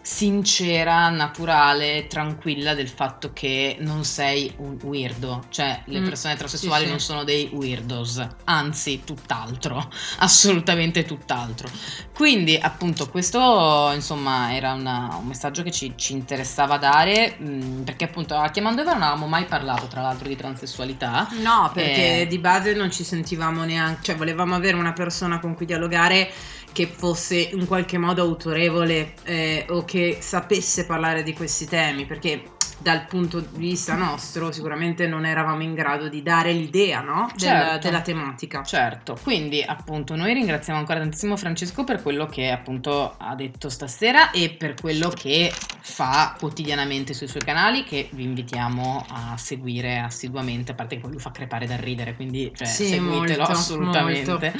sincera, 0.10 1.10
naturale, 1.10 2.08
tranquilla 2.08 2.74
del 2.74 2.88
fatto 2.88 3.34
che 3.34 3.76
non 3.82 4.06
sei 4.06 4.54
un 4.60 4.78
weirdo, 4.82 5.44
cioè 5.50 5.82
le 5.88 6.00
Mm, 6.00 6.06
persone 6.06 6.36
transessuali 6.38 6.84
sì, 6.84 6.86
sì. 6.86 6.90
non 6.92 7.00
sono 7.02 7.24
dei 7.26 7.50
weirdos, 7.52 8.26
anzi 8.46 9.04
tutt'altro, 9.04 9.90
assolutamente 10.20 11.04
tutt'altro. 11.04 11.68
Quindi 12.14 12.56
appunto 12.60 13.10
questo 13.10 13.92
insomma 13.94 14.56
era 14.56 14.72
una- 14.74 15.18
un 15.20 15.28
messaggio 15.28 15.62
che 15.62 15.72
ci, 15.72 15.94
ci 15.98 16.14
interessava 16.14 16.78
dare 16.78 17.36
mh, 17.38 17.84
perché 17.84 18.06
appunto 18.06 18.34
a 18.36 18.50
Chiamando 18.50 18.82
Eva 18.82 18.94
non 18.94 19.02
avevamo 19.04 19.28
mai 19.28 19.44
parlato 19.46 19.88
tra 19.88 20.02
l'altro 20.02 20.30
di 20.30 20.38
transessualità. 20.38 21.28
No, 21.42 21.70
perché 21.74 22.22
Eh. 22.22 22.28
di 22.28 22.40
base 22.40 22.74
non 22.74 22.90
ci 22.92 23.04
sentivamo 23.04 23.66
neanche, 23.66 24.04
cioè 24.04 24.16
volevamo 24.16 24.56
avere 24.56 24.78
una 24.78 24.94
persona 24.94 25.40
con 25.40 25.54
cui 25.54 25.66
dialogare 25.66 26.32
che 26.78 26.86
fosse 26.86 27.38
in 27.38 27.66
qualche 27.66 27.98
modo 27.98 28.22
autorevole 28.22 29.16
eh, 29.24 29.66
o 29.70 29.84
che 29.84 30.20
sapesse 30.22 30.86
parlare 30.86 31.24
di 31.24 31.34
questi 31.34 31.66
temi, 31.66 32.06
perché 32.06 32.57
dal 32.80 33.06
punto 33.08 33.40
di 33.40 33.48
vista 33.58 33.96
nostro 33.96 34.52
sicuramente 34.52 35.08
non 35.08 35.26
eravamo 35.26 35.64
in 35.64 35.74
grado 35.74 36.08
di 36.10 36.22
dare 36.22 36.52
l'idea 36.54 37.02
no? 37.02 37.28
Del- 37.36 37.40
Certo. 37.48 37.88
della 37.88 38.02
tematica. 38.02 38.64
Certo, 38.64 39.18
quindi 39.22 39.64
appunto 39.66 40.16
noi 40.16 40.34
ringraziamo 40.34 40.78
ancora 40.80 41.00
tantissimo 41.00 41.36
Francesco 41.38 41.84
per 41.84 42.02
quello 42.02 42.28
che 42.28 42.50
appunto 42.52 43.16
ha 43.18 43.34
detto 43.36 43.70
stasera 43.70 44.32
e 44.32 44.50
per 44.50 44.76
quello 44.80 45.10
che 45.10 45.52
fa 45.80 46.36
quotidianamente 46.38 47.14
sui 47.14 47.28
suoi 47.28 47.42
canali 47.44 47.84
che 47.84 48.10
vi 48.12 48.24
invitiamo 48.24 49.06
a 49.10 49.38
seguire 49.38 49.98
assiduamente, 50.00 50.72
a 50.72 50.76
parte 50.76 50.96
che 50.96 51.02
poi 51.02 51.12
lui 51.12 51.20
fa 51.20 51.32
crepare 51.32 51.66
dal 51.66 51.78
ridere, 51.78 52.16
quindi 52.16 52.52
cioè, 52.56 52.68
Sì, 52.68 52.86
seguitelo 52.88 53.38
molto, 53.38 53.52
assolutamente. 53.54 54.30
molto. 54.32 54.52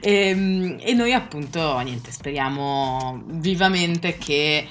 E, 0.00 0.76
e 0.80 0.92
noi 0.94 1.12
appunto, 1.12 1.78
niente, 1.80 2.10
speriamo 2.12 3.22
vivamente 3.26 4.16
che 4.18 4.66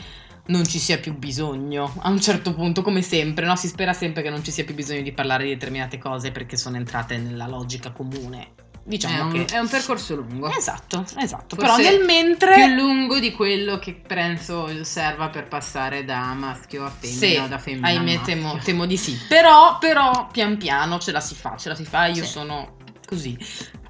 non 0.48 0.66
ci 0.66 0.80
sia 0.80 0.98
più 0.98 1.14
bisogno 1.16 1.94
a 2.02 2.10
un 2.10 2.22
certo 2.22 2.54
punto, 2.54 2.82
come 2.82 3.02
sempre, 3.02 3.46
no? 3.46 3.56
Si 3.56 3.68
spera 3.68 3.94
sempre 3.94 4.22
che 4.22 4.30
non 4.30 4.44
ci 4.44 4.52
sia 4.52 4.64
più 4.64 4.76
bisogno 4.76 5.02
di 5.02 5.12
parlare 5.12 5.44
di 5.44 5.50
determinate 5.50 5.98
cose 5.98 6.32
perché 6.32 6.58
sono 6.58 6.78
entrate 6.78 7.18
nella 7.18 7.48
logica 7.48 7.92
comune. 7.92 8.42
È 8.88 8.90
Diciamo 8.90 9.26
un, 9.26 9.32
che 9.46 9.54
è 9.54 9.58
un 9.58 9.68
percorso 9.68 10.16
lungo. 10.16 10.50
Esatto, 10.50 11.06
esatto. 11.18 11.58
Forse 11.58 11.76
Però 11.76 11.90
nel 11.90 12.06
mentre 12.06 12.54
Più 12.54 12.68
lungo 12.68 13.20
di 13.20 13.34
quello 13.34 13.80
che 13.80 13.94
penso 13.94 14.82
serva 14.86 15.28
per 15.28 15.50
passare 15.50 16.06
da 16.06 16.34
maschio 16.34 16.86
a 16.86 16.90
femmina 16.90 17.44
Sì, 17.44 17.50
da 17.50 17.58
femmina 17.58 17.88
ahimè 17.88 18.22
temo, 18.22 18.58
temo 18.64 18.86
di 18.86 18.96
sì. 18.96 19.18
Però, 19.28 19.78
però 19.78 20.30
pian 20.32 20.56
piano 20.56 21.00
ce 21.00 21.12
la 21.12 21.20
si 21.20 21.36
fa, 21.36 21.58
ce 21.58 21.68
la 21.68 21.76
si 21.76 21.84
fa. 21.84 22.06
Io 22.06 22.24
Sì. 22.24 22.30
sono 22.30 22.78
così. 23.06 23.38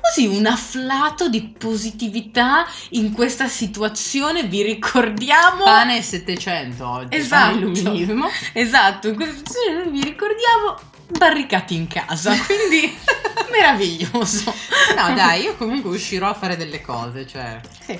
Così 0.07 0.27
un 0.27 0.45
afflato 0.45 1.27
di 1.27 1.41
positività 1.57 2.65
in 2.91 3.11
questa 3.11 3.47
situazione. 3.47 4.43
Vi 4.43 4.61
ricordiamo. 4.61 5.63
Pane 5.63 6.01
700 6.01 6.87
oggi. 6.87 7.15
Esatto. 7.15 7.51
pane 7.51 7.57
illuminismo. 7.57 8.29
Esatto, 8.53 9.09
in 9.09 9.15
questa 9.15 9.35
situazione 9.35 9.89
vi 9.89 10.01
ricordiamo 10.01 10.79
barricati 11.17 11.75
in 11.75 11.87
casa. 11.87 12.33
Quindi 12.45 12.95
meraviglioso. 13.51 14.53
No, 14.95 15.13
dai, 15.13 15.43
io 15.43 15.55
comunque 15.55 15.91
uscirò 15.91 16.29
a 16.29 16.33
fare 16.33 16.55
delle 16.55 16.81
cose, 16.81 17.27
cioè. 17.27 17.59
Sì. 17.85 17.99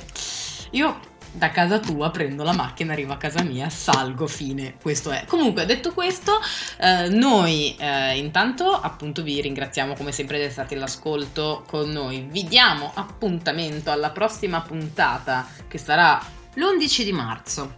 Io 0.72 1.00
da 1.32 1.50
casa 1.52 1.80
tua 1.80 2.10
prendo 2.10 2.44
la 2.44 2.54
macchina, 2.54 2.94
arrivo 2.94 3.14
a 3.14 3.18
casa 3.18 3.44
mia, 3.44 3.70
salgo, 3.70 4.28
fine. 4.28 4.76
Questo 4.82 5.12
è. 5.12 5.26
Comunque, 5.26 5.66
detto 5.66 5.94
questo, 5.94 6.40
eh, 6.80 7.10
noi 7.10 7.76
eh, 7.78 8.18
intanto 8.18 8.72
appunto 8.72 9.24
vi 9.24 9.42
ringraziamo 9.42 9.94
come 9.94 10.12
sempre 10.12 10.38
di 10.38 10.44
essere 10.44 10.66
stati 10.66 10.76
all'ascolto 10.76 11.64
con 11.68 11.90
noi. 11.90 12.28
Vi 12.30 12.44
diamo 12.46 12.92
appuntamento 12.94 13.92
alla 13.92 14.10
prossima 14.10 14.62
puntata 14.62 15.46
che 15.68 15.78
sarà 15.78 16.20
L'11 16.58 17.04
di 17.04 17.12
marzo, 17.14 17.74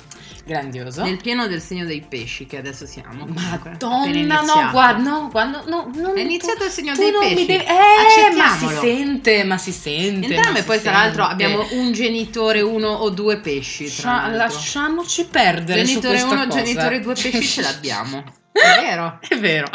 grandioso. 0.45 1.03
nel 1.03 1.17
pieno 1.21 1.47
del 1.47 1.61
segno 1.61 1.85
dei 1.85 2.01
pesci 2.01 2.45
che 2.45 2.57
adesso 2.57 2.85
siamo. 2.85 3.25
comunque, 3.25 3.41
appena 3.43 3.71
Madonna, 3.71 4.07
no, 4.07 4.17
iniziato. 4.39 4.71
guarda, 4.71 5.01
no, 5.09 5.27
quando, 5.29 5.63
no, 5.67 5.91
non, 5.95 6.17
È 6.17 6.21
iniziato 6.21 6.63
il 6.63 6.71
segno 6.71 6.93
tu 6.93 7.01
dei 7.01 7.11
non 7.11 7.19
mi 7.25 7.33
pesci. 7.33 7.45
devi- 7.45 7.63
eh, 7.63 7.67
ma 7.67 8.09
si 8.09 8.65
Accettiamolo. 8.65 8.79
sente, 8.79 9.43
ma 9.43 9.57
si 9.57 9.71
sente. 9.73 10.27
Entrambe, 10.27 10.51
ma 10.51 10.57
si 10.59 10.63
poi 10.63 10.81
tra 10.81 10.91
l'altro 10.93 11.25
sente. 11.27 11.43
abbiamo 11.43 11.67
un 11.71 11.91
genitore, 11.91 12.61
uno 12.61 12.87
o 12.87 13.09
due 13.09 13.37
pesci. 13.39 13.93
Tra 13.93 14.11
Lascia- 14.11 14.27
l'altro. 14.37 14.37
lasciamoci 14.55 15.25
perdere 15.25 15.83
genitore 15.83 16.17
su 16.19 16.25
questa 16.27 16.43
1, 16.43 16.49
cosa. 16.51 16.63
genitore 16.63 16.99
2 17.01 17.13
pesci 17.13 17.43
ce 17.43 17.61
l'abbiamo. 17.61 18.23
È 18.51 18.81
vero. 18.81 19.19
È 19.27 19.37
vero. 19.37 19.67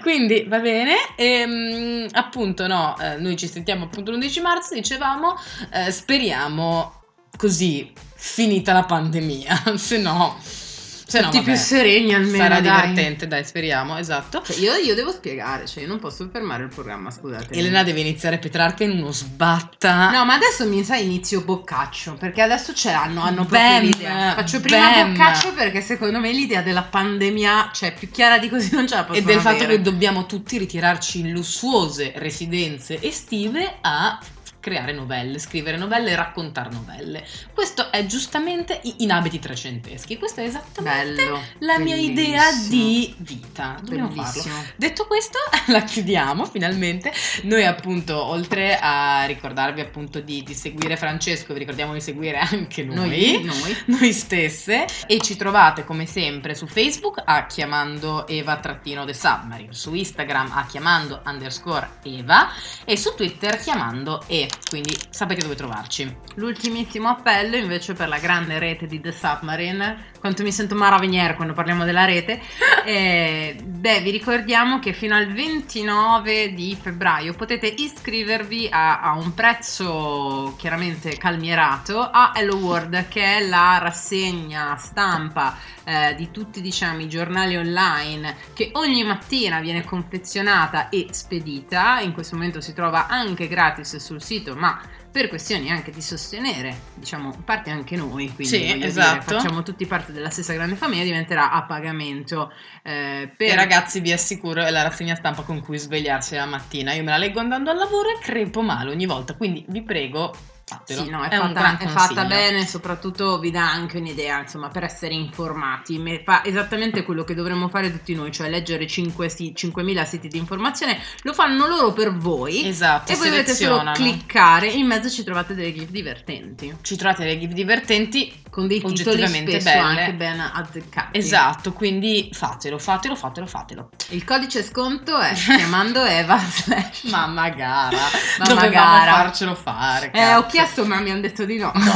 Quindi 0.00 0.44
va 0.48 0.58
bene. 0.60 0.94
Ehm, 1.16 2.06
appunto, 2.12 2.66
no, 2.68 2.96
eh, 3.00 3.16
noi 3.16 3.36
ci 3.36 3.48
sentiamo 3.48 3.84
appunto 3.84 4.10
l'11 4.12 4.40
marzo, 4.40 4.74
dicevamo, 4.74 5.36
eh, 5.72 5.90
speriamo 5.90 7.00
così 7.36 7.92
finita 8.24 8.72
la 8.72 8.84
pandemia, 8.84 9.74
se 9.74 9.98
no, 9.98 10.38
se 10.40 11.18
no 11.20 11.26
Tutti 11.26 11.38
vabbè, 11.38 11.50
più 11.50 11.60
sereni 11.60 12.14
almeno. 12.14 12.36
sarà 12.36 12.60
dai. 12.60 12.80
divertente, 12.80 13.26
dai, 13.26 13.44
speriamo, 13.44 13.98
esatto. 13.98 14.42
Cioè, 14.42 14.56
io, 14.58 14.74
io 14.74 14.94
devo 14.94 15.10
spiegare, 15.10 15.66
cioè 15.66 15.82
io 15.82 15.88
non 15.88 15.98
posso 15.98 16.28
fermare 16.32 16.62
il 16.62 16.68
programma, 16.68 17.10
scusate. 17.10 17.52
Elena 17.52 17.82
deve 17.82 17.98
iniziare 18.00 18.38
Petrarca 18.38 18.84
in 18.84 18.92
uno 18.92 19.10
sbatta. 19.10 20.10
No, 20.10 20.24
ma 20.24 20.34
adesso 20.34 20.66
mi 20.68 20.84
sa 20.84 20.94
inizio 20.96 21.42
boccaccio, 21.42 22.14
perché 22.14 22.40
adesso 22.42 22.72
ce 22.72 22.92
l'hanno, 22.92 23.22
hanno 23.22 23.44
proprio 23.44 23.58
Bam, 23.60 23.82
l'idea. 23.82 24.34
Faccio 24.34 24.60
prima 24.60 24.90
bam. 24.90 25.12
boccaccio 25.12 25.52
perché 25.52 25.80
secondo 25.80 26.20
me 26.20 26.30
l'idea 26.30 26.62
della 26.62 26.82
pandemia, 26.84 27.70
cioè 27.74 27.92
più 27.92 28.08
chiara 28.08 28.38
di 28.38 28.48
così 28.48 28.72
non 28.72 28.86
ce 28.86 28.94
la 28.94 29.02
e 29.02 29.06
possono 29.06 29.26
del 29.26 29.40
fatto 29.40 29.64
avere. 29.64 29.76
che 29.76 29.82
dobbiamo 29.82 30.26
tutti 30.26 30.56
ritirarci 30.58 31.18
in 31.18 31.32
lussuose 31.32 32.12
residenze 32.16 33.02
estive 33.02 33.78
a 33.80 34.18
creare 34.62 34.92
novelle, 34.92 35.40
scrivere 35.40 35.76
novelle, 35.76 36.14
raccontare 36.14 36.70
novelle. 36.70 37.26
Questo 37.52 37.90
è 37.90 38.06
giustamente 38.06 38.80
in 38.98 39.10
abiti 39.10 39.40
trecenteschi. 39.40 40.16
Questa 40.16 40.40
è 40.40 40.44
esattamente 40.44 41.24
Bello, 41.24 41.42
la 41.58 41.78
mia 41.80 41.96
idea 41.96 42.52
di 42.68 43.12
vita. 43.18 43.76
Dobbiamo 43.82 44.08
Bellissimo. 44.08 44.54
farlo. 44.54 44.70
Detto 44.76 45.06
questo, 45.06 45.38
la 45.66 45.82
chiudiamo 45.82 46.44
finalmente. 46.46 47.12
Noi 47.42 47.66
appunto, 47.66 48.22
oltre 48.22 48.78
a 48.80 49.24
ricordarvi 49.24 49.80
appunto 49.80 50.20
di, 50.20 50.44
di 50.44 50.54
seguire 50.54 50.96
Francesco, 50.96 51.52
vi 51.52 51.58
ricordiamo 51.58 51.92
di 51.92 52.00
seguire 52.00 52.38
anche 52.38 52.84
noi, 52.84 53.42
Noi, 53.42 53.44
noi. 53.44 53.76
noi 53.86 54.12
stesse 54.12 54.86
e 55.08 55.20
ci 55.20 55.34
trovate 55.34 55.84
come 55.84 56.06
sempre 56.06 56.54
su 56.54 56.68
Facebook 56.68 57.20
a 57.24 57.46
chiamando 57.46 58.28
Eva-The 58.28 59.12
Submarine, 59.12 59.72
su 59.72 59.92
Instagram 59.92 60.52
a 60.52 60.64
chiamando 60.66 61.20
underscore 61.26 61.98
Eva 62.04 62.48
e 62.84 62.96
su 62.96 63.12
Twitter 63.16 63.58
chiamando 63.58 64.22
E, 64.28 64.48
quindi 64.68 64.96
sapete 65.10 65.42
dove 65.42 65.54
trovarci. 65.54 66.16
L'ultimissimo 66.36 67.08
appello 67.08 67.56
invece 67.56 67.92
per 67.92 68.08
la 68.08 68.18
grande 68.18 68.58
rete 68.58 68.86
di 68.86 69.00
The 69.00 69.12
Submarine, 69.12 70.10
quanto 70.18 70.42
mi 70.42 70.52
sento 70.52 70.74
Mara 70.74 70.98
Venier 70.98 71.34
quando 71.36 71.52
parliamo 71.52 71.84
della 71.84 72.04
rete, 72.04 72.40
eh, 72.86 73.56
beh 73.62 74.00
vi 74.00 74.10
ricordiamo 74.10 74.78
che 74.78 74.92
fino 74.92 75.14
al 75.14 75.32
29 75.32 76.54
di 76.54 76.76
febbraio 76.80 77.34
potete 77.34 77.66
iscrivervi 77.66 78.68
a, 78.70 79.00
a 79.00 79.12
un 79.12 79.34
prezzo 79.34 80.54
chiaramente 80.56 81.16
calmierato 81.16 82.00
a 82.00 82.32
Hello 82.34 82.56
World 82.56 83.08
che 83.08 83.38
è 83.38 83.46
la 83.46 83.78
rassegna 83.78 84.76
stampa 84.76 85.56
eh, 85.84 86.14
di 86.14 86.30
tutti 86.30 86.60
diciamo 86.60 87.00
i 87.00 87.08
giornali 87.08 87.56
online 87.56 88.36
che 88.52 88.70
ogni 88.74 89.04
mattina 89.04 89.60
viene 89.60 89.84
confezionata 89.84 90.88
e 90.88 91.08
spedita, 91.10 92.00
in 92.00 92.12
questo 92.12 92.36
momento 92.36 92.60
si 92.60 92.72
trova 92.72 93.06
anche 93.06 93.48
gratis 93.48 93.96
sul 93.96 94.22
sito 94.22 94.54
ma 94.54 94.80
per 95.12 95.28
questioni 95.28 95.70
anche 95.70 95.90
di 95.90 96.00
sostenere, 96.00 96.74
diciamo, 96.94 97.36
parte 97.44 97.70
anche 97.70 97.96
noi, 97.96 98.32
quindi 98.34 98.46
Sì, 98.46 98.82
esatto. 98.82 99.10
dire, 99.12 99.22
facciamo 99.22 99.62
tutti 99.62 99.84
parte 99.84 100.10
della 100.10 100.30
stessa 100.30 100.54
grande 100.54 100.74
famiglia, 100.74 101.04
diventerà 101.04 101.50
a 101.52 101.64
pagamento 101.64 102.50
eh, 102.82 103.30
per 103.36 103.48
E 103.50 103.54
ragazzi 103.54 104.00
vi 104.00 104.10
assicuro 104.10 104.64
è 104.64 104.70
la 104.70 104.82
rassegna 104.82 105.14
stampa 105.14 105.42
con 105.42 105.60
cui 105.60 105.76
svegliarsi 105.76 106.34
la 106.34 106.46
mattina. 106.46 106.94
Io 106.94 107.04
me 107.04 107.10
la 107.10 107.18
leggo 107.18 107.40
andando 107.40 107.70
al 107.70 107.76
lavoro 107.76 108.08
e 108.08 108.18
crepo 108.22 108.62
male 108.62 108.90
ogni 108.90 109.04
volta, 109.04 109.34
quindi 109.34 109.62
vi 109.68 109.82
prego 109.82 110.34
fatelo. 110.64 111.02
Sì, 111.04 111.10
no, 111.10 111.22
è, 111.22 111.36
un 111.36 111.52
fatta, 111.54 111.78
è 111.78 111.86
fatta 111.86 112.24
bene, 112.24 112.66
soprattutto 112.66 113.38
vi 113.38 113.50
dà 113.50 113.70
anche 113.70 113.98
un'idea, 113.98 114.40
insomma, 114.40 114.68
per 114.68 114.84
essere 114.84 115.14
informati. 115.14 116.00
Fa 116.24 116.44
esattamente 116.44 117.02
quello 117.02 117.24
che 117.24 117.34
dovremmo 117.34 117.68
fare 117.68 117.90
tutti 117.90 118.14
noi, 118.14 118.32
cioè 118.32 118.48
leggere 118.48 118.86
5 118.86 119.28
si- 119.28 119.52
5.000 119.56 120.04
siti 120.04 120.28
di 120.28 120.38
informazione, 120.38 120.98
lo 121.22 121.32
fanno 121.32 121.66
loro 121.66 121.92
per 121.92 122.14
voi. 122.16 122.66
Esatto, 122.66 123.12
E 123.12 123.16
voi 123.16 123.30
dovete 123.30 123.54
solo 123.54 123.90
cliccare, 123.92 124.68
in 124.68 124.86
mezzo 124.86 125.10
ci 125.10 125.22
trovate 125.24 125.54
delle 125.54 125.72
gif 125.74 125.90
divertenti, 125.90 126.74
Ci 126.82 126.96
trovate 126.96 127.24
dei 127.24 127.38
gif 127.38 127.50
divertenti 127.52 128.40
con 128.50 128.66
dei 128.66 128.78
titoli 128.80 129.22
Oggettivamente 129.22 129.60
spesso 129.60 129.78
belle. 129.78 130.00
anche 130.00 130.14
ben 130.14 130.40
azzeccati. 130.40 131.18
Esatto, 131.18 131.72
quindi 131.72 132.28
fatelo, 132.32 132.78
fatelo, 132.78 133.14
fatelo, 133.16 133.46
fatelo. 133.46 133.88
Il 134.10 134.24
codice 134.24 134.62
sconto 134.62 135.18
è 135.18 135.32
chiamando 135.56 136.04
Eva 136.04 136.38
slash 136.38 137.04
Mamma 137.04 137.48
gara, 137.50 137.96
Mamma 138.38 138.54
dovevamo 138.60 138.70
gara. 138.98 139.12
farcelo 139.12 139.54
fare. 139.54 140.10
Eh, 140.12 140.34
ho 140.34 140.42
cazzo. 140.42 140.51
Chiesto, 140.52 140.84
ma 140.84 141.00
mi 141.00 141.10
hanno 141.10 141.22
detto 141.22 141.44
di 141.46 141.56
no. 141.56 141.72
No! 141.74 141.92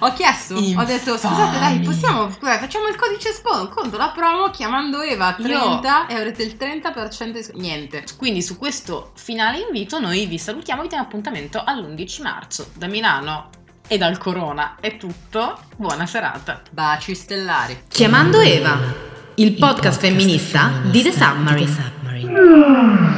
ho 0.06 0.12
chiesto, 0.12 0.54
ho 0.54 0.84
detto 0.84 1.16
scusate, 1.16 1.58
dai, 1.58 1.78
possiamo, 1.78 2.30
scusa, 2.30 2.58
facciamo 2.58 2.88
il 2.88 2.96
codice 2.96 3.32
sconto, 3.32 3.96
la 3.96 4.12
promo 4.14 4.50
chiamando 4.50 5.00
Eva 5.00 5.34
30 5.34 6.08
e 6.08 6.14
avrete 6.14 6.42
il 6.42 6.56
30% 6.58 7.30
di 7.30 7.42
sconto. 7.42 7.60
Niente. 7.60 8.04
Quindi 8.16 8.42
su 8.42 8.58
questo 8.58 9.12
finale 9.14 9.58
invito 9.60 10.00
noi 10.00 10.26
vi 10.26 10.38
salutiamo 10.38 10.80
e 10.80 10.82
vi 10.84 10.88
diamo 10.88 11.04
appuntamento 11.04 11.62
all'11 11.64 12.22
marzo. 12.22 12.70
Da 12.74 12.88
Milano 12.88 13.50
e 13.86 13.96
dal 13.96 14.18
Corona 14.18 14.76
è 14.80 14.96
tutto. 14.96 15.56
Buona 15.76 16.06
serata. 16.06 16.60
Baci 16.70 17.14
stellari. 17.14 17.84
Chiamando 17.88 18.40
Eva, 18.40 18.76
il 19.36 19.52
podcast 19.54 20.00
femminista 20.00 20.70
di 20.82 21.02
The 21.02 21.12
Submarine. 21.12 21.96
With 22.18 23.17